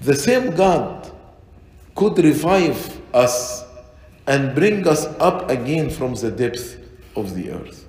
The 0.00 0.16
same 0.16 0.56
God 0.56 1.08
could 1.94 2.18
revive 2.18 3.00
us 3.14 3.64
and 4.26 4.56
bring 4.56 4.88
us 4.88 5.04
up 5.20 5.48
again 5.48 5.88
from 5.88 6.16
the 6.16 6.32
depth 6.32 6.81
of 7.16 7.34
the 7.34 7.50
earth. 7.50 7.86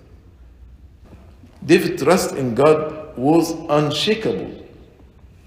David's 1.65 2.03
trust 2.03 2.36
in 2.36 2.55
God 2.55 3.17
was 3.17 3.51
unshakable 3.69 4.65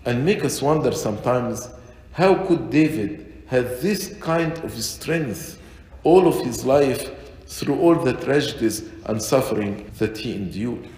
and 0.04 0.24
make 0.24 0.44
us 0.44 0.62
wonder 0.62 0.92
sometimes 0.92 1.68
how 2.12 2.46
could 2.46 2.70
David 2.70 3.42
have 3.48 3.80
this 3.82 4.16
kind 4.20 4.52
of 4.64 4.72
strength 4.82 5.60
all 6.04 6.26
of 6.26 6.44
his 6.44 6.64
life 6.64 7.10
through 7.46 7.78
all 7.78 7.94
the 7.94 8.12
tragedies 8.14 8.88
and 9.06 9.20
suffering 9.20 9.90
that 9.98 10.16
he 10.16 10.34
endured. 10.34 10.88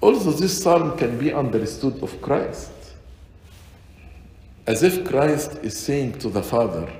Also, 0.00 0.30
this 0.30 0.62
psalm 0.62 0.96
can 0.96 1.18
be 1.18 1.32
understood 1.32 2.02
of 2.02 2.20
Christ. 2.22 2.70
As 4.66 4.82
if 4.82 5.04
Christ 5.04 5.58
is 5.62 5.76
saying 5.78 6.18
to 6.20 6.30
the 6.30 6.42
Father, 6.42 6.90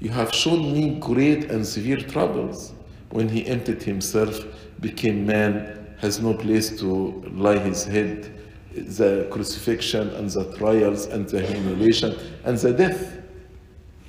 You 0.00 0.10
have 0.10 0.34
shown 0.34 0.72
me 0.72 0.98
great 1.00 1.50
and 1.50 1.66
severe 1.66 1.96
troubles 1.96 2.72
when 3.10 3.28
he 3.28 3.46
emptied 3.46 3.82
himself, 3.82 4.44
became 4.80 5.26
man, 5.26 5.96
has 5.98 6.20
no 6.20 6.34
place 6.34 6.78
to 6.78 7.22
lie 7.32 7.58
his 7.58 7.84
head, 7.84 8.32
the 8.74 9.26
crucifixion 9.30 10.10
and 10.10 10.30
the 10.30 10.56
trials 10.56 11.06
and 11.06 11.28
the 11.28 11.40
humiliation 11.40 12.14
and 12.44 12.58
the 12.58 12.72
death. 12.72 13.22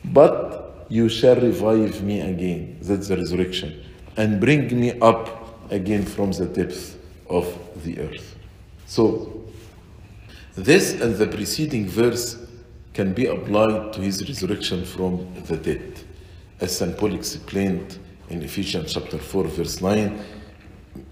But 0.06 0.86
you 0.90 1.10
shall 1.10 1.36
revive 1.36 2.04
me 2.04 2.22
again, 2.22 2.78
that's 2.82 3.08
the 3.08 3.18
resurrection, 3.18 3.84
and 4.18 4.40
bring 4.40 4.80
me 4.80 5.00
up 5.00 5.72
again 5.72 6.04
from 6.04 6.32
the 6.32 6.46
depths 6.46 6.98
of 7.30 7.48
the 7.84 8.00
earth. 8.00 8.36
So, 8.86 9.44
this 10.56 11.00
and 11.02 11.16
the 11.16 11.28
preceding 11.28 11.88
verse 11.88 12.38
can 12.94 13.14
be 13.14 13.28
applied 13.28 13.94
to 13.94 14.02
his 14.02 14.28
resurrection 14.28 14.84
from 14.84 15.28
the 15.44 15.58
dead. 15.58 16.00
As 16.60 16.76
St. 16.78 16.98
Paul 16.98 17.14
explained 17.14 18.00
in 18.30 18.42
Ephesians 18.42 18.94
chapter 18.94 19.18
4, 19.18 19.44
verse 19.46 19.82
9, 19.82 20.20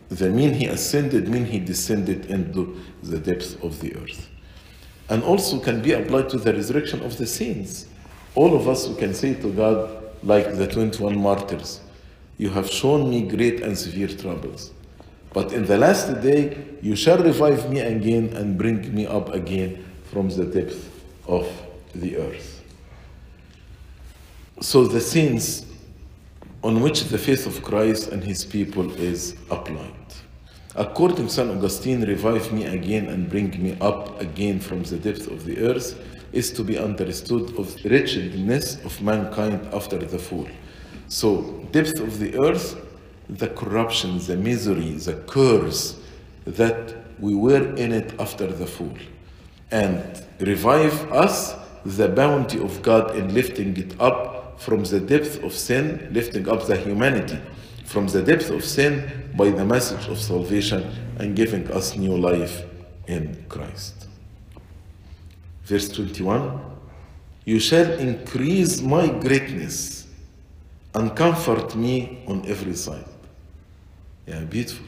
the 0.09 0.29
mean 0.29 0.53
he 0.53 0.65
ascended 0.67 1.27
mean 1.27 1.45
he 1.45 1.59
descended 1.59 2.25
into 2.27 2.79
the 3.03 3.17
depths 3.17 3.55
of 3.63 3.79
the 3.79 3.95
earth. 3.95 4.29
And 5.09 5.23
also 5.23 5.59
can 5.59 5.81
be 5.81 5.93
applied 5.93 6.29
to 6.29 6.37
the 6.37 6.53
resurrection 6.53 7.01
of 7.03 7.17
the 7.17 7.25
saints. 7.25 7.87
All 8.33 8.55
of 8.55 8.67
us, 8.67 8.87
we 8.87 8.95
can 8.95 9.13
say 9.13 9.35
to 9.35 9.51
God, 9.51 10.03
like 10.23 10.57
the 10.57 10.67
21 10.67 11.17
martyrs, 11.17 11.81
You 12.37 12.49
have 12.49 12.69
shown 12.69 13.09
me 13.09 13.21
great 13.21 13.61
and 13.61 13.77
severe 13.77 14.07
troubles. 14.07 14.71
But 15.31 15.53
in 15.53 15.65
the 15.65 15.77
last 15.77 16.21
day, 16.21 16.57
you 16.81 16.95
shall 16.95 17.17
revive 17.17 17.69
me 17.69 17.79
again 17.79 18.33
and 18.33 18.57
bring 18.57 18.93
me 18.93 19.05
up 19.05 19.33
again 19.33 19.85
from 20.11 20.29
the 20.29 20.45
depth 20.45 20.89
of 21.27 21.47
the 21.93 22.17
earth. 22.17 22.63
So 24.61 24.85
the 24.85 25.01
sins 25.01 25.65
on 26.65 26.81
which 26.81 27.03
the 27.03 27.17
faith 27.17 27.45
of 27.45 27.61
Christ 27.61 28.07
and 28.07 28.23
his 28.23 28.43
people 28.43 28.91
is 28.95 29.35
applied. 29.51 30.07
According 30.75 31.27
to 31.27 31.29
St. 31.31 31.51
Augustine, 31.51 32.01
revive 32.03 32.51
me 32.51 32.65
again 32.65 33.05
and 33.07 33.29
bring 33.29 33.51
me 33.61 33.77
up 33.81 34.19
again 34.19 34.59
from 34.59 34.81
the 34.81 34.97
depth 34.97 35.27
of 35.27 35.45
the 35.45 35.59
earth 35.59 35.93
is 36.33 36.51
to 36.53 36.63
be 36.63 36.79
understood 36.79 37.55
of 37.59 37.67
wretchedness 37.85 38.83
of 38.83 38.99
mankind 38.99 39.61
after 39.75 39.99
the 39.99 40.17
fall. 40.17 40.47
So, 41.07 41.43
depth 41.71 41.99
of 41.99 42.17
the 42.17 42.35
earth, 42.39 42.75
the 43.29 43.49
corruption, 43.49 44.17
the 44.17 44.35
misery, 44.35 44.93
the 44.93 45.17
curse 45.27 45.99
that 46.45 46.95
we 47.19 47.35
were 47.35 47.75
in 47.75 47.91
it 47.91 48.19
after 48.19 48.47
the 48.47 48.65
fall. 48.65 48.97
And 49.69 50.01
revive 50.39 51.11
us, 51.11 51.53
the 51.85 52.09
bounty 52.09 52.59
of 52.59 52.81
God 52.81 53.15
in 53.15 53.35
lifting 53.35 53.77
it 53.77 53.93
up 54.01 54.34
from 54.56 54.84
the 54.84 55.00
depth 55.00 55.42
of 55.42 55.52
sin, 55.52 56.08
lifting 56.12 56.48
up 56.48 56.66
the 56.66 56.76
humanity 56.76 57.38
from 57.90 58.06
the 58.06 58.22
depth 58.22 58.50
of 58.50 58.64
sin 58.64 59.30
by 59.36 59.50
the 59.50 59.64
message 59.64 60.06
of 60.06 60.16
salvation 60.16 60.88
and 61.18 61.34
giving 61.34 61.68
us 61.72 61.96
new 61.96 62.16
life 62.16 62.62
in 63.08 63.44
Christ. 63.48 64.06
Verse 65.64 65.88
21 65.88 66.60
You 67.44 67.58
shall 67.58 67.90
increase 67.98 68.80
my 68.80 69.08
greatness 69.08 70.06
and 70.94 71.16
comfort 71.16 71.74
me 71.74 72.22
on 72.28 72.44
every 72.46 72.74
side. 72.74 73.10
Yeah, 74.26 74.44
beautiful. 74.44 74.86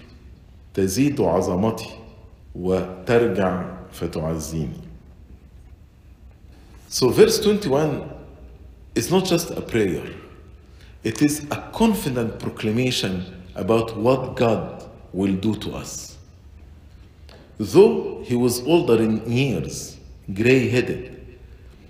تزيد 0.75 1.21
عظمتي 1.21 1.91
وترجع 2.55 3.65
فتعزيني. 3.93 4.81
So 6.89 7.09
verse 7.09 7.41
21 7.41 8.16
is 8.98 9.12
not 9.12 9.26
just 9.26 9.52
a 9.52 9.62
prayer. 9.62 10.04
It 11.04 11.22
is 11.22 11.46
a 11.52 11.70
confident 11.72 12.40
proclamation 12.40 13.44
about 13.54 13.96
what 13.96 14.36
God 14.36 14.84
will 15.14 15.36
do 15.36 15.56
to 15.58 15.76
us. 15.76 16.18
Though 17.60 18.24
he 18.24 18.36
was 18.36 18.64
older 18.64 19.02
in 19.02 19.32
years, 19.32 19.98
gray 20.34 20.68
headed, 20.68 21.38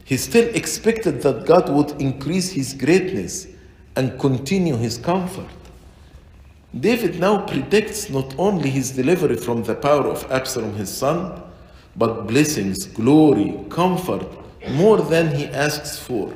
he 0.03 0.17
still 0.17 0.53
expected 0.53 1.21
that 1.21 1.45
God 1.45 1.69
would 1.69 2.01
increase 2.01 2.51
his 2.51 2.73
greatness 2.73 3.47
and 3.95 4.19
continue 4.19 4.75
his 4.75 4.97
comfort. 4.97 5.47
David 6.77 7.19
now 7.19 7.45
predicts 7.45 8.09
not 8.09 8.35
only 8.37 8.69
his 8.69 8.91
delivery 8.91 9.37
from 9.37 9.63
the 9.63 9.75
power 9.75 10.07
of 10.07 10.29
Absalom 10.29 10.75
his 10.75 10.95
son, 10.95 11.41
but 11.95 12.27
blessings, 12.27 12.85
glory, 12.85 13.57
comfort, 13.69 14.27
more 14.71 14.97
than 15.01 15.33
he 15.33 15.45
asks 15.45 15.97
for 15.97 16.33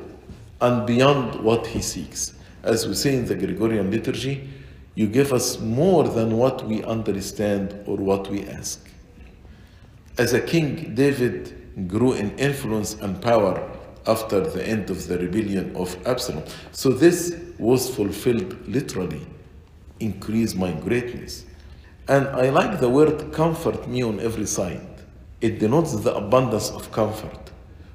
and 0.62 0.86
beyond 0.86 1.36
what 1.44 1.68
he 1.68 1.82
seeks. 1.82 2.34
As 2.64 2.88
we 2.88 2.94
say 2.94 3.16
in 3.16 3.26
the 3.26 3.36
Gregorian 3.36 3.90
liturgy, 3.90 4.48
you 4.96 5.08
give 5.08 5.34
us 5.34 5.60
more 5.60 6.08
than 6.08 6.38
what 6.38 6.66
we 6.68 6.84
understand 6.84 7.84
or 7.88 7.98
what 7.98 8.30
we 8.30 8.46
ask. 8.48 8.88
As 10.18 10.34
a 10.34 10.42
king, 10.42 10.94
David 10.94 11.88
grew 11.88 12.14
in 12.14 12.38
influence 12.38 12.94
and 12.96 13.20
power 13.22 13.68
after 14.06 14.42
the 14.42 14.68
end 14.68 14.90
of 14.90 15.08
the 15.08 15.18
rebellion 15.18 15.76
of 15.76 15.96
Absalom. 16.06 16.44
So 16.72 16.90
this 16.90 17.36
was 17.58 17.94
fulfilled 17.94 18.68
literally. 18.68 19.26
Increase 20.00 20.54
my 20.54 20.72
greatness. 20.74 21.46
And 22.08 22.28
I 22.28 22.50
like 22.50 22.80
the 22.80 22.90
word 22.90 23.32
comfort 23.32 23.88
me 23.88 24.04
on 24.04 24.20
every 24.20 24.48
side. 24.48 24.88
It 25.40 25.60
denotes 25.60 25.96
the 25.96 26.14
abundance 26.14 26.70
of 26.72 26.92
comfort, 26.92 27.52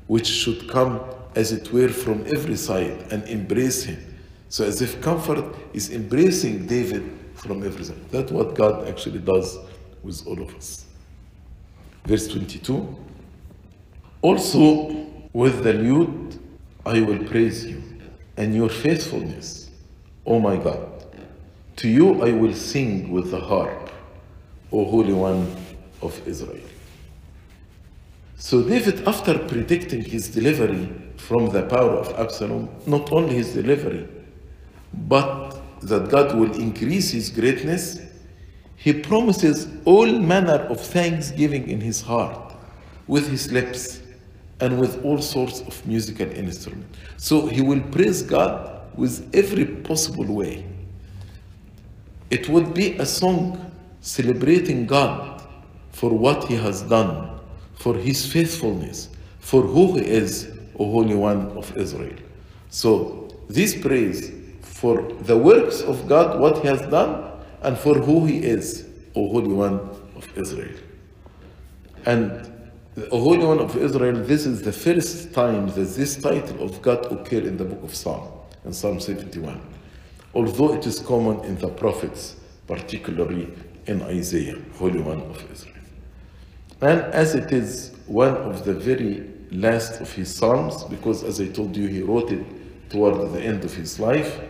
which 0.07 0.27
should 0.27 0.69
come 0.69 1.01
as 1.37 1.53
it 1.53 1.71
were 1.71 1.89
from 1.89 2.25
every 2.27 2.57
side 2.57 3.07
and 3.13 3.23
embrace 3.29 3.85
him. 3.85 4.03
So 4.49 4.65
as 4.65 4.81
if 4.81 5.01
comfort 5.03 5.55
is 5.75 5.91
embracing 5.91 6.67
David 6.67 7.13
from 7.35 7.63
every 7.63 7.85
side. 7.85 8.11
That's 8.11 8.33
what 8.33 8.55
God 8.55 8.89
actually 8.89 9.19
does 9.19 9.59
with 10.03 10.27
all 10.27 10.41
of 10.41 10.55
us. 10.57 10.87
Verse 12.07 12.27
22. 12.29 12.97
Also 14.23 15.07
with 15.33 15.63
the 15.63 15.75
lute 15.75 16.39
I 16.87 17.01
will 17.01 17.23
praise 17.25 17.67
you 17.67 17.83
and 18.39 18.55
your 18.55 18.71
faithfulness, 18.71 19.71
O 20.25 20.41
my 20.41 20.57
God. 20.57 21.05
To 21.77 21.89
you 21.89 22.23
I 22.23 22.33
will 22.33 22.55
sing 22.55 23.11
with 23.11 23.31
the 23.31 23.41
harp, 23.41 23.91
O 24.73 24.85
Holy 24.85 25.13
One 25.13 25.55
of 26.01 26.27
Israel. 26.27 26.65
So 28.39 28.63
David, 28.63 29.07
after 29.07 29.39
predicting 29.39 30.03
his 30.03 30.29
delivery 30.29 30.89
from 31.17 31.51
the 31.51 31.63
power 31.63 31.93
of 31.93 32.19
Absalom, 32.19 32.69
not 32.87 33.13
only 33.13 33.35
his 33.35 33.55
delivery, 33.55 34.07
but 34.93 35.61
that 35.83 36.09
God 36.09 36.37
will 36.37 36.53
increase 36.55 37.11
his 37.11 37.31
greatness, 37.31 38.01
he 38.77 38.93
promises 38.93 39.69
all 39.85 40.07
manner 40.07 40.67
of 40.71 40.81
thanksgiving 40.81 41.69
in 41.69 41.81
his 41.81 42.01
heart, 42.01 42.55
with 43.07 43.29
his 43.29 43.51
lips, 43.51 44.01
and 44.61 44.81
with 44.81 45.05
all 45.05 45.21
sorts 45.21 45.61
of 45.61 45.87
musical 45.87 46.31
instruments. 46.31 46.99
So 47.17 47.47
he 47.47 47.61
will 47.61 47.81
praise 47.81 48.23
God 48.23 48.81
with 48.95 49.29
every 49.35 49.67
possible 49.67 50.25
way. 50.25 50.65
It 52.31 52.49
would 52.49 52.75
be 52.75 52.97
a 52.99 53.07
song 53.07 53.73
celebrating 54.01 54.87
God 54.87 55.43
for 55.91 56.11
what 56.11 56.45
he 56.45 56.55
has 56.55 56.83
done, 56.83 57.39
for 57.75 57.95
his 57.95 58.31
faithfulness, 58.31 59.09
for 59.39 59.63
who 59.63 59.97
he 59.97 60.05
is, 60.05 60.56
Holy 60.85 61.15
One 61.15 61.51
of 61.57 61.77
Israel. 61.77 62.17
So 62.69 63.29
this 63.49 63.75
praise 63.81 64.33
for 64.61 65.03
the 65.21 65.37
works 65.37 65.81
of 65.83 66.07
God, 66.09 66.39
what 66.41 66.59
He 66.59 66.69
has 66.69 66.81
done, 66.83 67.31
and 67.63 67.79
for 67.79 67.95
who 67.95 68.27
He 68.27 68.39
is, 68.45 68.89
O 69.15 69.29
Holy 69.29 69.53
One 69.53 69.81
of 70.15 70.29
Israel. 70.37 70.77
And 72.05 72.53
O 73.11 73.21
Holy 73.21 73.45
One 73.45 73.59
of 73.59 73.77
Israel, 73.77 74.23
this 74.25 74.47
is 74.47 74.63
the 74.63 74.73
first 74.73 75.33
time 75.33 75.69
that 75.69 75.75
this 75.75 76.17
title 76.17 76.63
of 76.63 76.83
God 76.83 77.11
occur 77.13 77.41
in 77.41 77.57
the 77.57 77.65
book 77.65 77.83
of 77.83 77.95
Psalm, 77.95 78.29
in 78.65 78.73
Psalm 78.73 79.01
71. 79.01 79.61
although 80.37 80.75
it 80.75 80.87
is 80.87 81.01
common 81.01 81.43
in 81.47 81.57
the 81.59 81.69
prophets, 81.69 82.37
particularly 82.67 83.49
in 83.87 84.03
Isaiah, 84.03 84.59
Holy 84.75 85.01
One 85.01 85.23
of 85.23 85.51
Israel. 85.51 85.75
And 86.83 87.01
as 87.15 87.35
it 87.35 87.53
is 87.53 87.93
one 88.07 88.37
of 88.37 88.65
the 88.67 88.75
very 88.75 89.31
last 89.51 90.01
of 90.01 90.13
his 90.13 90.35
psalms, 90.35 90.85
because 90.85 91.23
as 91.23 91.41
I 91.41 91.49
told 91.49 91.77
you, 91.77 91.87
he 91.89 92.03
wrote 92.03 92.31
it 92.33 92.45
toward 92.91 93.33
the 93.33 93.41
end 93.41 93.65
of 93.65 93.75
his 93.75 93.99
life, 93.99 94.41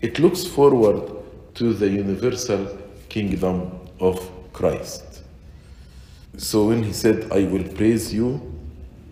it 0.00 0.18
looks 0.18 0.46
forward 0.46 1.10
to 1.54 1.72
the 1.72 1.88
universal 1.88 2.78
kingdom 3.08 3.70
of 3.98 4.30
Christ. 4.52 5.22
So 6.36 6.68
when 6.68 6.82
he 6.82 6.92
said, 6.92 7.30
I 7.32 7.44
will 7.44 7.64
praise 7.64 8.14
you 8.14 8.40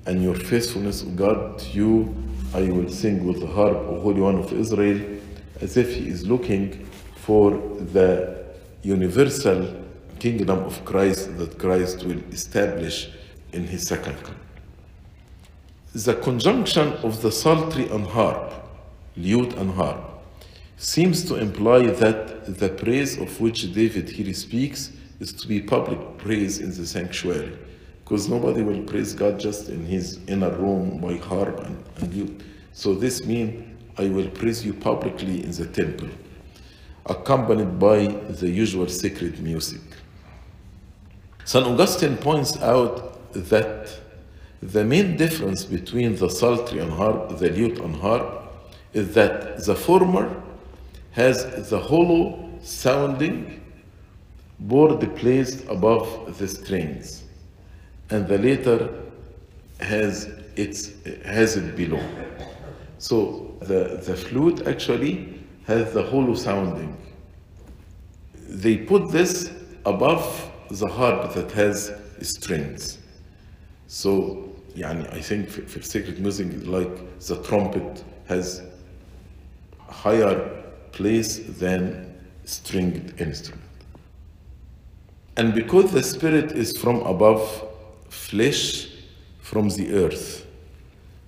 and 0.07 0.22
your 0.22 0.34
faithfulness, 0.34 1.03
O 1.03 1.11
God, 1.11 1.59
to 1.59 1.70
you 1.70 2.14
I 2.55 2.62
will 2.62 2.89
sing 2.89 3.26
with 3.26 3.41
the 3.41 3.47
harp, 3.47 3.76
O 3.76 4.01
Holy 4.01 4.20
One 4.20 4.39
of 4.39 4.53
Israel, 4.53 5.01
as 5.61 5.76
if 5.76 5.95
he 5.95 6.09
is 6.09 6.26
looking 6.26 6.86
for 7.16 7.51
the 7.51 8.47
universal 8.82 9.84
kingdom 10.18 10.61
of 10.61 10.82
Christ 10.84 11.36
that 11.36 11.59
Christ 11.59 12.05
will 12.05 12.22
establish 12.32 13.11
in 13.53 13.66
his 13.66 13.86
second 13.86 14.16
coming. 14.22 14.47
The 16.05 16.14
conjunction 16.14 16.92
of 17.03 17.22
the 17.22 17.32
psaltery 17.32 17.88
and 17.88 18.07
harp, 18.07 18.53
lute 19.16 19.55
and 19.55 19.72
harp, 19.72 19.99
seems 20.76 21.24
to 21.24 21.34
imply 21.34 21.88
that 21.88 22.57
the 22.57 22.68
praise 22.68 23.18
of 23.18 23.40
which 23.40 23.74
David 23.74 24.09
here 24.09 24.32
speaks 24.32 24.92
is 25.18 25.32
to 25.32 25.49
be 25.49 25.61
public 25.61 25.99
praise 26.16 26.61
in 26.61 26.68
the 26.68 26.86
sanctuary. 26.86 27.59
Because 28.05 28.28
nobody 28.28 28.62
will 28.62 28.84
praise 28.84 29.12
God 29.12 29.40
just 29.40 29.70
in 29.70 29.84
his 29.86 30.20
inner 30.28 30.51
room 30.51 30.99
by 31.01 31.16
harp 31.16 31.59
and, 31.64 31.82
and 31.96 32.14
lute. 32.14 32.42
So 32.72 32.94
this 32.94 33.24
means 33.24 33.66
I 33.99 34.09
will 34.09 34.28
praise 34.28 34.64
you 34.64 34.74
publicly 34.74 35.42
in 35.42 35.51
the 35.51 35.66
temple, 35.66 36.11
accompanied 37.07 37.80
by 37.80 38.07
the 38.07 38.49
usual 38.49 38.86
sacred 38.86 39.40
music. 39.40 39.80
St. 41.44 41.66
Augustine 41.66 42.16
points 42.16 42.57
out 42.62 43.32
that 43.32 43.99
the 44.62 44.84
main 44.84 45.16
difference 45.16 45.64
between 45.64 46.16
the 46.16 46.28
psaltery 46.28 46.80
and 46.80 46.92
harp, 46.92 47.38
the 47.38 47.50
lute 47.50 47.78
and 47.78 47.94
harp, 47.96 48.52
is 48.92 49.14
that 49.14 49.64
the 49.64 49.74
former 49.74 50.42
has 51.12 51.68
the 51.70 51.78
hollow 51.78 52.48
sounding 52.62 53.62
board 54.61 55.16
placed 55.16 55.64
above 55.68 56.36
the 56.38 56.48
strings, 56.48 57.22
and 58.11 58.26
the 58.26 58.38
later 58.38 58.90
has 59.80 60.28
its 60.56 60.90
has 61.24 61.56
it 61.56 61.76
below. 61.76 62.02
So 62.98 63.56
the, 63.61 64.00
the 64.04 64.16
flute 64.16 64.66
actually 64.66 65.40
has 65.66 65.92
the 65.92 66.02
hollow 66.02 66.34
sounding. 66.34 66.96
They 68.48 68.78
put 68.78 69.12
this 69.12 69.52
above 69.86 70.50
the 70.70 70.88
harp 70.88 71.32
that 71.34 71.52
has 71.52 71.92
strings. 72.22 72.98
So 73.86 74.47
يعني 74.78 75.03
I 75.11 75.21
think 75.21 75.49
في, 75.49 75.61
في 75.67 75.82
sacred 75.82 76.19
music 76.19 76.65
like 76.65 77.26
the 77.28 77.36
trumpet 77.47 78.03
has 78.28 78.61
higher 80.03 80.39
place 80.91 81.39
than 81.59 82.13
stringed 82.45 83.13
instrument. 83.19 83.61
And 85.38 85.53
because 85.55 85.91
the 85.91 86.03
spirit 86.03 86.51
is 86.51 86.78
from 86.78 86.97
above, 87.01 87.63
flesh 88.09 88.88
from 89.41 89.69
the 89.69 89.93
earth, 89.93 90.45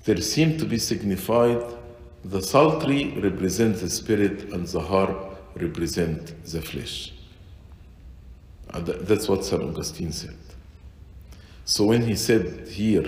there 0.06 0.22
seem 0.22 0.58
to 0.58 0.66
be 0.66 0.78
signified 0.78 1.64
the 2.24 2.42
psaltery 2.42 3.20
represent 3.20 3.78
the 3.78 3.90
spirit 3.90 4.52
and 4.54 4.68
the 4.68 4.80
harp 4.82 5.38
represent 5.56 6.22
the 6.52 6.62
flesh. 6.62 7.14
Uh, 8.72 8.80
that- 8.82 9.08
That's 9.08 9.28
what 9.30 9.46
St. 9.46 9.62
Augustine 9.62 10.12
said. 10.12 10.36
So 11.66 11.86
when 11.86 12.02
he 12.06 12.16
said 12.16 12.68
here, 12.68 13.08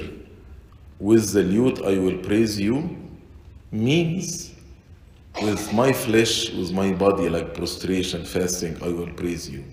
with 1.03 1.33
the 1.33 1.43
lute 1.43 1.83
I 1.85 1.99
will 1.99 2.19
praise 2.19 2.61
you, 2.61 2.97
means 3.73 4.53
with 5.43 5.73
my 5.73 5.93
flesh, 5.93 6.53
with 6.53 6.71
my 6.71 6.93
body, 6.93 7.29
like 7.29 7.55
prostration, 7.55 8.25
fasting, 8.25 8.79
I 8.81 8.87
will 8.87 9.13
praise 9.15 9.51
you. 9.51 9.65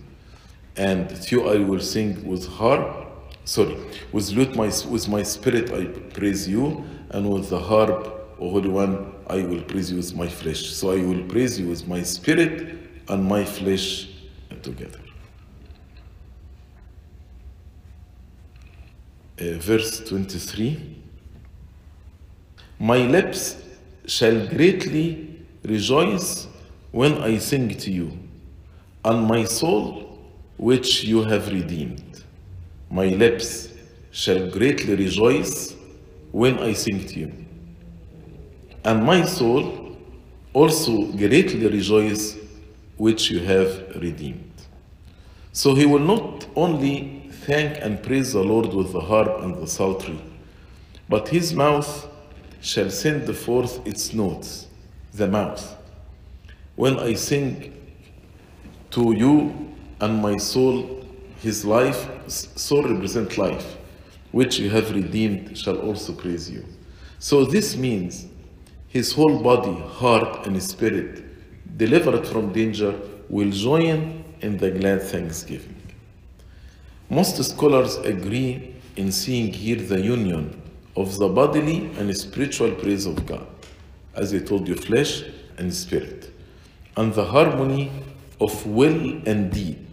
And 0.76 1.32
you 1.32 1.48
I 1.48 1.60
will 1.60 1.82
sing 1.82 2.28
with 2.28 2.48
harp, 2.48 3.06
sorry, 3.46 3.78
with 4.12 4.32
lute, 4.32 4.56
my, 4.56 4.72
with 4.90 5.08
my 5.08 5.22
spirit 5.22 5.72
I 5.72 5.86
praise 5.86 6.50
you, 6.50 6.84
and 7.12 7.30
with 7.30 7.52
the 7.52 7.60
harp, 7.60 8.08
O 8.40 8.50
Holy 8.50 8.70
One, 8.70 9.14
I 9.28 9.44
will 9.44 9.62
praise 9.62 9.92
you 9.92 9.98
with 9.98 10.16
my 10.16 10.28
flesh. 10.28 10.66
So 10.72 10.94
I 10.94 11.04
will 11.04 11.24
praise 11.26 11.60
you 11.60 11.68
with 11.68 11.88
my 11.88 12.02
spirit 12.02 12.76
and 13.08 13.24
my 13.24 13.46
flesh 13.46 14.10
together. 14.64 15.00
Uh, 19.40 19.60
verse 19.60 20.00
23 20.00 20.99
My 22.82 23.00
lips 23.00 23.58
shall 24.06 24.48
greatly 24.48 25.44
rejoice 25.64 26.48
when 26.92 27.18
I 27.18 27.38
sing 27.38 27.68
to 27.76 27.92
you, 27.92 28.18
and 29.04 29.28
my 29.28 29.44
soul 29.44 30.18
which 30.56 31.04
you 31.04 31.24
have 31.24 31.50
redeemed. 31.52 32.24
My 32.90 33.08
lips 33.08 33.74
shall 34.12 34.50
greatly 34.50 34.96
rejoice 34.96 35.76
when 36.32 36.58
I 36.60 36.72
sing 36.72 37.06
to 37.06 37.20
you, 37.20 37.46
and 38.86 39.04
my 39.04 39.26
soul 39.26 39.98
also 40.54 41.12
greatly 41.12 41.68
rejoice 41.68 42.38
which 42.96 43.30
you 43.30 43.40
have 43.40 43.94
redeemed. 43.98 44.54
So 45.52 45.76
he 45.76 45.86
will 45.86 46.00
not 46.00 46.48
only 46.56 47.30
thank 47.46 47.78
and 47.82 48.02
praise 48.02 48.32
the 48.32 48.44
Lord 48.44 48.74
with 48.74 48.94
the 48.94 49.02
harp 49.02 49.42
and 49.42 49.56
the 49.56 49.68
psaltery, 49.68 50.22
but 51.10 51.28
his 51.28 51.54
mouth 51.54 52.09
shall 52.62 52.90
send 52.90 53.36
forth 53.36 53.86
its 53.88 54.14
notes, 54.14 54.68
the 55.14 55.28
mouth. 55.28 55.78
When 56.76 57.00
I 57.00 57.14
sing 57.14 57.74
to 58.92 59.14
you 59.14 59.76
and 60.02 60.22
my 60.22 60.38
soul, 60.38 61.06
his 61.42 61.66
life, 61.66 62.10
soul 62.28 62.84
represent 62.84 63.38
life, 63.38 63.78
which 64.32 64.60
you 64.60 64.70
have 64.70 64.92
redeemed, 64.92 65.58
shall 65.58 65.78
also 65.78 66.14
praise 66.14 66.50
you. 66.50 66.66
So 67.18 67.46
this 67.46 67.76
means 67.76 68.28
his 68.88 69.14
whole 69.14 69.42
body, 69.42 69.80
heart, 69.82 70.48
and 70.48 70.62
spirit, 70.62 71.24
delivered 71.78 72.28
from 72.28 72.52
danger, 72.52 72.94
will 73.30 73.52
join 73.52 74.24
in 74.42 74.58
the 74.58 74.72
glad 74.72 75.02
thanksgiving. 75.02 75.76
Most 77.10 77.44
scholars 77.44 77.98
agree 77.98 78.76
in 78.96 79.12
seeing 79.12 79.52
here 79.54 79.78
the 79.78 80.00
union 80.00 80.59
of 81.00 81.18
the 81.18 81.30
bodily 81.30 81.90
and 81.98 82.16
spiritual 82.16 82.72
praise 82.72 83.06
of 83.06 83.26
God, 83.26 83.48
as 84.16 84.34
I 84.34 84.40
told 84.40 84.68
you, 84.68 84.76
flesh 84.76 85.24
and 85.58 85.74
spirit, 85.74 86.34
and 86.98 87.14
the 87.14 87.24
harmony 87.24 87.90
of 88.42 88.66
will 88.66 89.22
and 89.26 89.50
deed, 89.50 89.88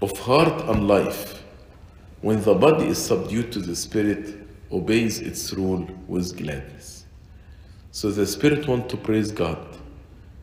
of 0.00 0.18
heart 0.20 0.62
and 0.70 0.88
life, 0.88 1.42
when 2.22 2.42
the 2.42 2.54
body 2.54 2.86
is 2.86 2.96
subdued 2.96 3.52
to 3.52 3.58
the 3.58 3.76
spirit, 3.76 4.36
obeys 4.72 5.20
its 5.20 5.52
rule 5.52 5.86
with 6.08 6.34
gladness. 6.38 7.04
So 7.90 8.10
the 8.10 8.26
spirit 8.26 8.66
want 8.66 8.88
to 8.88 8.96
praise 8.96 9.30
God. 9.30 9.58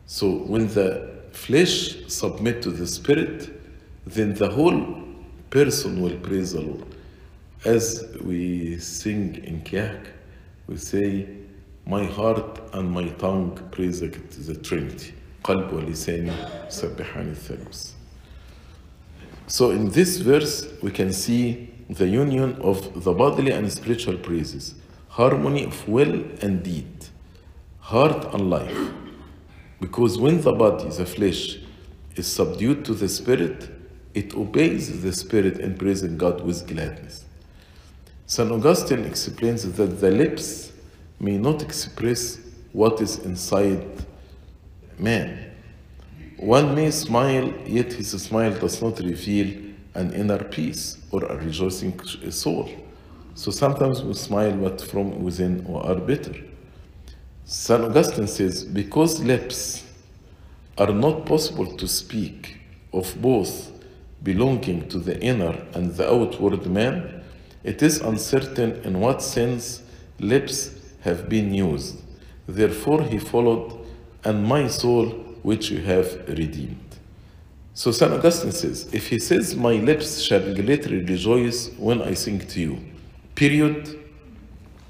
So 0.06 0.30
when 0.30 0.68
the 0.68 1.10
flesh 1.32 2.06
submit 2.06 2.62
to 2.62 2.70
the 2.70 2.86
spirit, 2.86 3.50
then 4.06 4.34
the 4.34 4.48
whole 4.48 5.02
person 5.50 6.00
will 6.00 6.16
praise 6.18 6.52
the 6.52 6.60
Lord. 6.60 6.93
As 7.65 8.15
we 8.21 8.77
sing 8.79 9.35
in 9.43 9.61
Kyak, 9.61 10.07
we 10.67 10.77
say, 10.77 11.27
My 11.85 12.05
heart 12.05 12.59
and 12.73 12.91
my 12.91 13.09
tongue 13.09 13.57
praise 13.71 13.99
the 13.99 14.07
the 14.07 14.55
Trinity. 14.55 15.13
قلب 15.43 15.73
ولساني 15.73 16.31
سبحان 16.69 17.31
الثالوث. 17.31 17.93
So 19.47 19.71
in 19.71 19.89
this 19.89 20.17
verse, 20.17 20.67
we 20.81 20.91
can 20.91 21.11
see 21.11 21.69
the 21.89 22.07
union 22.07 22.55
of 22.61 23.03
the 23.03 23.11
bodily 23.11 23.51
and 23.51 23.71
spiritual 23.71 24.17
praises, 24.17 24.75
harmony 25.07 25.65
of 25.65 25.87
will 25.87 26.23
and 26.41 26.61
deed, 26.61 27.07
heart 27.79 28.31
and 28.33 28.49
life. 28.49 28.91
Because 29.81 30.19
when 30.19 30.41
the 30.41 30.51
body, 30.51 30.89
the 30.89 31.05
flesh, 31.05 31.57
is 32.15 32.27
subdued 32.27 32.85
to 32.85 32.93
the 32.93 33.09
spirit, 33.09 33.69
it 34.13 34.35
obeys 34.35 35.01
the 35.01 35.13
spirit 35.13 35.59
in 35.59 35.77
praising 35.77 36.17
God 36.17 36.41
with 36.41 36.67
gladness. 36.67 37.22
St. 38.26 38.50
Augustine 38.50 39.04
explains 39.04 39.70
that 39.70 40.00
the 40.00 40.10
lips 40.10 40.72
may 41.20 41.36
not 41.36 41.62
express 41.62 42.38
what 42.72 43.00
is 43.00 43.18
inside 43.18 43.86
man. 44.98 45.50
One 46.38 46.74
may 46.74 46.90
smile, 46.90 47.52
yet 47.66 47.92
his 47.92 48.10
smile 48.10 48.52
does 48.58 48.80
not 48.80 48.98
reveal 49.00 49.62
an 49.94 50.12
inner 50.14 50.42
peace 50.42 50.98
or 51.10 51.24
a 51.24 51.36
rejoicing 51.36 52.00
soul. 52.30 52.70
So 53.34 53.50
sometimes 53.50 54.02
we 54.02 54.14
smile, 54.14 54.52
but 54.52 54.80
from 54.80 55.22
within 55.22 55.64
we 55.64 55.76
are 55.80 55.96
bitter. 55.96 56.34
St. 57.44 57.82
Augustine 57.82 58.26
says, 58.26 58.64
because 58.64 59.20
lips 59.20 59.84
are 60.78 60.92
not 60.92 61.26
possible 61.26 61.76
to 61.76 61.86
speak 61.86 62.58
of 62.92 63.14
both 63.20 63.70
belonging 64.22 64.88
to 64.88 64.98
the 64.98 65.20
inner 65.20 65.62
and 65.74 65.92
the 65.94 66.10
outward 66.10 66.66
man, 66.66 67.22
it 67.64 67.82
is 67.82 68.00
uncertain 68.00 68.82
in 68.84 69.00
what 69.00 69.22
sense 69.22 69.82
lips 70.20 70.70
have 71.00 71.28
been 71.28 71.52
used. 71.52 72.00
Therefore, 72.46 73.02
he 73.02 73.18
followed, 73.18 73.86
and 74.22 74.44
my 74.44 74.68
soul 74.68 75.06
which 75.42 75.70
you 75.70 75.80
have 75.80 76.28
redeemed. 76.28 76.80
So 77.72 77.90
St. 77.90 78.12
Augustine 78.12 78.52
says, 78.52 78.88
if 78.92 79.08
he 79.08 79.18
says, 79.18 79.56
My 79.56 79.72
lips 79.72 80.20
shall 80.20 80.54
greatly 80.54 81.00
rejoice 81.02 81.70
when 81.76 82.02
I 82.02 82.14
sing 82.14 82.38
to 82.38 82.60
you, 82.60 82.78
period, 83.34 83.98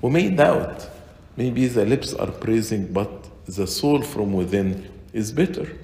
we 0.03 0.11
may 0.11 0.31
doubt. 0.31 0.91
Maybe 1.37 1.66
the 1.66 1.85
lips 1.87 2.12
are 2.12 2.31
praising, 2.31 2.93
but 2.93 3.11
the 3.47 3.66
soul 3.66 4.03
from 4.03 4.33
within 4.33 4.89
is 5.12 5.33
bitter 5.33 5.79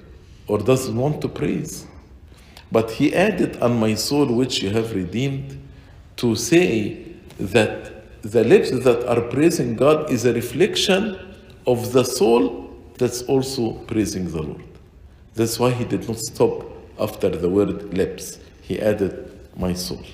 or 0.47 0.59
doesn't 0.59 0.95
want 0.95 1.21
to 1.21 1.27
praise. 1.27 1.87
But 2.71 2.91
he 2.91 3.13
added, 3.13 3.57
and 3.61 3.79
my 3.79 3.95
soul 3.95 4.27
which 4.27 4.61
you 4.61 4.69
have 4.69 4.93
redeemed, 4.93 5.60
to 6.21 6.35
say 6.35 7.03
that 7.39 8.21
the 8.21 8.43
lips 8.43 8.69
that 8.69 9.07
are 9.09 9.21
praising 9.21 9.75
God 9.75 10.11
is 10.11 10.23
a 10.25 10.33
reflection 10.33 11.17
of 11.65 11.91
the 11.93 12.03
soul 12.03 12.69
that's 12.99 13.23
also 13.23 13.71
praising 13.87 14.29
the 14.29 14.43
Lord. 14.43 14.63
That's 15.33 15.59
why 15.59 15.71
he 15.71 15.83
did 15.83 16.07
not 16.07 16.19
stop 16.19 16.63
after 16.99 17.29
the 17.29 17.49
word 17.49 17.95
lips. 17.95 18.37
He 18.61 18.79
added, 18.79 19.35
My 19.57 19.73
soul. 19.73 20.05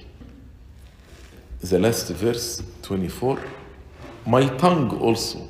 The 1.60 1.78
last 1.78 2.08
verse, 2.08 2.64
24 2.84 3.42
My 4.26 4.48
tongue 4.56 4.98
also 5.02 5.46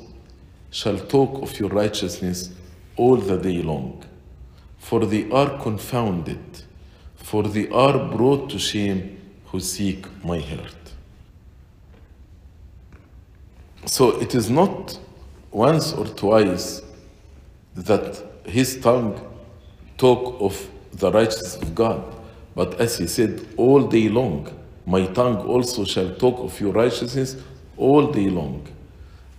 shall 0.72 0.98
talk 0.98 1.40
of 1.40 1.56
your 1.60 1.68
righteousness 1.68 2.50
all 2.96 3.16
the 3.16 3.36
day 3.36 3.62
long, 3.62 4.04
for 4.78 5.06
they 5.06 5.30
are 5.30 5.56
confounded, 5.62 6.64
for 7.14 7.44
they 7.44 7.68
are 7.68 8.08
brought 8.08 8.50
to 8.50 8.58
shame 8.58 9.17
who 9.50 9.60
seek 9.60 10.06
my 10.24 10.38
heart. 10.40 10.74
So 13.86 14.20
it 14.20 14.34
is 14.34 14.50
not 14.50 14.98
once 15.50 15.92
or 15.92 16.06
twice 16.06 16.82
that 17.74 18.22
his 18.44 18.80
tongue 18.80 19.18
talk 19.96 20.36
of 20.40 20.68
the 20.92 21.10
righteousness 21.10 21.56
of 21.56 21.74
God, 21.74 22.02
but 22.54 22.80
as 22.80 22.98
he 22.98 23.06
said, 23.06 23.46
all 23.56 23.86
day 23.86 24.08
long, 24.08 24.48
my 24.84 25.06
tongue 25.06 25.38
also 25.46 25.84
shall 25.84 26.14
talk 26.16 26.38
of 26.40 26.60
your 26.60 26.72
righteousness 26.72 27.36
all 27.76 28.10
day 28.10 28.28
long. 28.28 28.66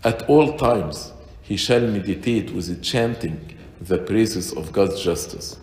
At 0.04 0.30
all 0.30 0.58
times, 0.58 1.12
he 1.42 1.58
shall 1.58 1.82
meditate 1.82 2.52
with 2.52 2.82
chanting 2.82 3.58
the 3.82 3.98
praises 3.98 4.54
of 4.54 4.72
God's 4.72 5.02
justice. 5.02 5.58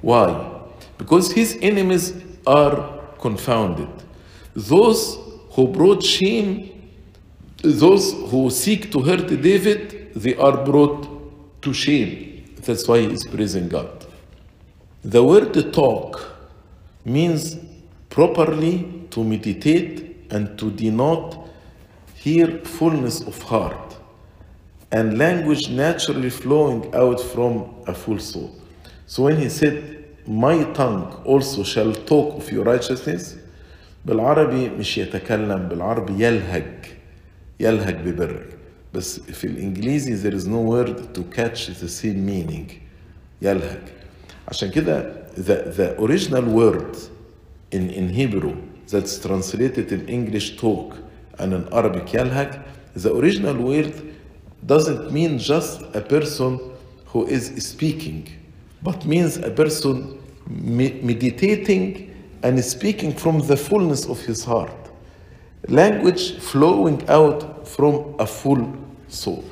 Why? 0.00 0.60
Because 0.98 1.32
his 1.32 1.58
enemies 1.60 2.14
are 2.46 2.95
confounded. 3.26 3.92
Those 4.54 5.00
who 5.54 5.68
brought 5.68 6.02
shame 6.02 6.76
those 7.62 8.12
who 8.30 8.50
seek 8.50 8.92
to 8.92 9.00
hurt 9.00 9.28
David, 9.28 10.12
they 10.14 10.36
are 10.36 10.64
brought 10.64 11.62
to 11.62 11.72
shame. 11.72 12.44
That's 12.62 12.86
why 12.86 13.00
he 13.00 13.06
is 13.06 13.26
praising 13.26 13.68
God. 13.68 14.06
The 15.02 15.22
word 15.22 15.72
talk 15.72 16.36
means 17.04 17.56
properly 18.10 19.06
to 19.10 19.24
meditate 19.24 20.26
and 20.30 20.58
to 20.58 20.70
denote 20.70 21.36
here 22.14 22.58
fullness 22.64 23.22
of 23.22 23.40
heart 23.42 23.96
and 24.90 25.18
language 25.18 25.68
naturally 25.68 26.30
flowing 26.30 26.94
out 26.94 27.20
from 27.20 27.74
a 27.86 27.94
full 27.94 28.18
soul. 28.18 28.54
So 29.06 29.24
when 29.24 29.38
he 29.38 29.48
said, 29.48 29.95
My 30.28 30.64
tongue 30.72 31.22
also 31.24 31.62
shall 31.62 31.92
talk 31.92 32.36
of 32.38 32.50
your 32.52 32.64
righteousness, 32.64 33.36
بالعربي 34.06 34.68
مش 34.68 34.98
يتكلم 34.98 35.68
بالعربي 35.68 36.24
يلهج 36.24 36.84
يلهج 37.60 37.94
ببرك 37.94 38.46
بس 38.94 39.20
في 39.20 39.44
الانجليزي 39.46 40.30
there 40.30 40.34
is 40.34 40.46
no 40.46 40.60
word 40.60 41.14
to 41.14 41.22
catch 41.36 41.66
the 41.66 41.88
same 41.88 42.26
meaning 42.26 42.72
يلهج 43.42 43.80
عشان 44.48 44.70
كده 44.70 45.12
the, 45.36 45.74
the 45.76 46.00
original 46.00 46.44
word 46.44 46.96
in, 47.72 47.90
in 47.90 48.08
Hebrew 48.08 48.54
that's 48.90 49.18
translated 49.18 49.92
in 49.92 50.08
English 50.08 50.56
talk 50.56 50.94
and 51.38 51.52
in 51.52 51.64
Arabic 51.72 52.14
يلهج 52.14 52.60
the 52.96 53.12
original 53.12 53.56
word 53.56 53.92
doesn't 54.66 55.12
mean 55.12 55.38
just 55.38 55.82
a 55.94 56.00
person 56.00 56.58
who 57.12 57.26
is 57.26 57.44
speaking 57.72 58.28
but 58.82 59.04
means 59.04 59.36
a 59.38 59.50
person 59.50 60.22
me- 60.48 61.00
meditating 61.02 62.14
and 62.42 62.62
speaking 62.64 63.12
from 63.12 63.40
the 63.40 63.56
fullness 63.56 64.06
of 64.06 64.20
his 64.20 64.44
heart 64.44 64.86
language 65.68 66.38
flowing 66.38 67.08
out 67.08 67.66
from 67.66 68.14
a 68.18 68.26
full 68.26 68.74
soul. 69.08 69.44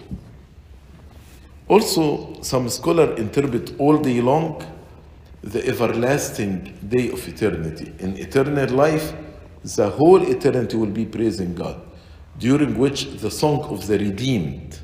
Also, 1.68 2.40
some 2.42 2.68
scholars 2.68 3.18
interpret 3.18 3.72
all 3.78 3.98
day 3.98 4.20
long 4.20 4.64
the 5.42 5.66
everlasting 5.66 6.78
day 6.88 7.10
of 7.10 7.26
eternity. 7.26 7.92
In 7.98 8.16
eternal 8.16 8.68
life, 8.70 9.12
the 9.62 9.90
whole 9.90 10.22
eternity 10.22 10.76
will 10.76 10.90
be 10.90 11.06
praising 11.06 11.54
God, 11.54 11.80
during 12.38 12.78
which 12.78 13.06
the 13.20 13.30
song 13.30 13.62
of 13.64 13.86
the 13.86 13.98
redeemed 13.98 14.78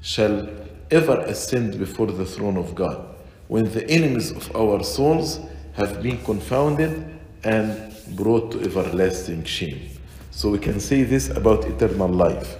shall 0.00 0.48
ever 0.90 1.18
ascend 1.20 1.78
before 1.78 2.06
the 2.06 2.24
throne 2.24 2.56
of 2.56 2.74
God, 2.74 3.16
when 3.50 3.64
the 3.72 3.84
enemies 3.90 4.30
of 4.30 4.54
our 4.54 4.80
souls 4.84 5.40
have 5.72 6.00
been 6.00 6.16
confounded 6.22 7.04
and 7.42 7.92
brought 8.14 8.52
to 8.52 8.60
everlasting 8.60 9.42
shame. 9.42 9.90
So 10.30 10.50
we 10.50 10.60
can 10.60 10.78
say 10.78 11.02
this 11.02 11.30
about 11.30 11.64
eternal 11.64 12.06
life. 12.08 12.58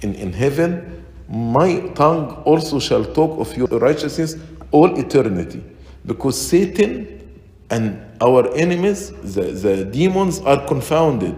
In, 0.00 0.14
in 0.14 0.32
heaven, 0.32 1.04
my 1.28 1.80
tongue 1.88 2.42
also 2.46 2.80
shall 2.80 3.04
talk 3.04 3.38
of 3.38 3.54
your 3.54 3.66
righteousness 3.66 4.36
all 4.70 4.98
eternity. 4.98 5.62
Because 6.06 6.40
Satan 6.40 7.38
and 7.68 8.00
our 8.22 8.50
enemies, 8.54 9.10
the, 9.34 9.42
the 9.42 9.84
demons, 9.84 10.40
are 10.40 10.66
confounded. 10.66 11.36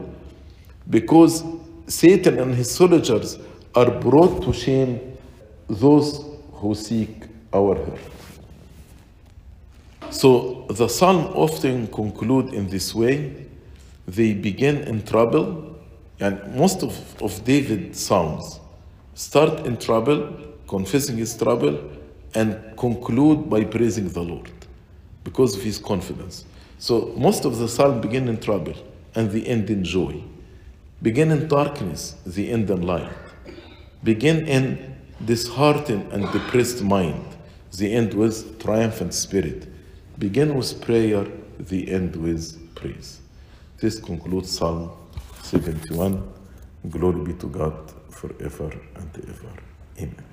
Because 0.88 1.42
Satan 1.88 2.38
and 2.38 2.54
his 2.54 2.70
soldiers 2.70 3.36
are 3.74 3.90
brought 3.90 4.44
to 4.44 4.52
shame 4.52 5.18
those 5.66 6.24
who 6.52 6.76
seek 6.76 7.24
our 7.52 7.74
hurt. 7.74 8.11
So 10.12 10.66
the 10.68 10.88
psalm 10.88 11.32
often 11.34 11.86
conclude 11.88 12.52
in 12.52 12.68
this 12.68 12.94
way. 12.94 13.46
They 14.06 14.34
begin 14.34 14.76
in 14.82 15.04
trouble, 15.04 15.74
and 16.20 16.54
most 16.54 16.82
of, 16.82 17.22
of 17.22 17.42
David's 17.44 17.98
psalms 17.98 18.60
start 19.14 19.64
in 19.66 19.78
trouble, 19.78 20.36
confessing 20.68 21.16
his 21.16 21.34
trouble, 21.34 21.90
and 22.34 22.76
conclude 22.76 23.48
by 23.48 23.64
praising 23.64 24.10
the 24.10 24.20
Lord 24.20 24.50
because 25.24 25.56
of 25.56 25.62
his 25.62 25.78
confidence. 25.78 26.44
So 26.78 27.14
most 27.16 27.46
of 27.46 27.56
the 27.56 27.68
psalm 27.68 28.02
begin 28.02 28.28
in 28.28 28.38
trouble 28.38 28.74
and 29.14 29.30
they 29.30 29.42
end 29.44 29.70
in 29.70 29.82
joy. 29.82 30.22
Begin 31.00 31.30
in 31.30 31.48
darkness, 31.48 32.16
they 32.26 32.48
end 32.48 32.68
in 32.68 32.82
light. 32.82 33.10
Begin 34.04 34.46
in 34.46 34.94
disheartened 35.24 36.12
and 36.12 36.30
depressed 36.32 36.82
mind, 36.82 37.24
they 37.78 37.92
end 37.92 38.12
with 38.12 38.60
triumphant 38.60 39.14
spirit. 39.14 39.71
Begin 40.22 40.54
with 40.54 40.80
prayer, 40.80 41.26
they 41.58 41.82
end 41.86 42.14
with 42.14 42.76
praise. 42.76 43.18
This 43.78 43.98
concludes 43.98 44.56
Psalm 44.56 44.92
71. 45.42 46.32
Glory 46.90 47.24
be 47.24 47.32
to 47.40 47.48
God 47.48 47.92
forever 48.08 48.70
and 48.94 49.10
ever. 49.28 49.52
Amen. 49.98 50.31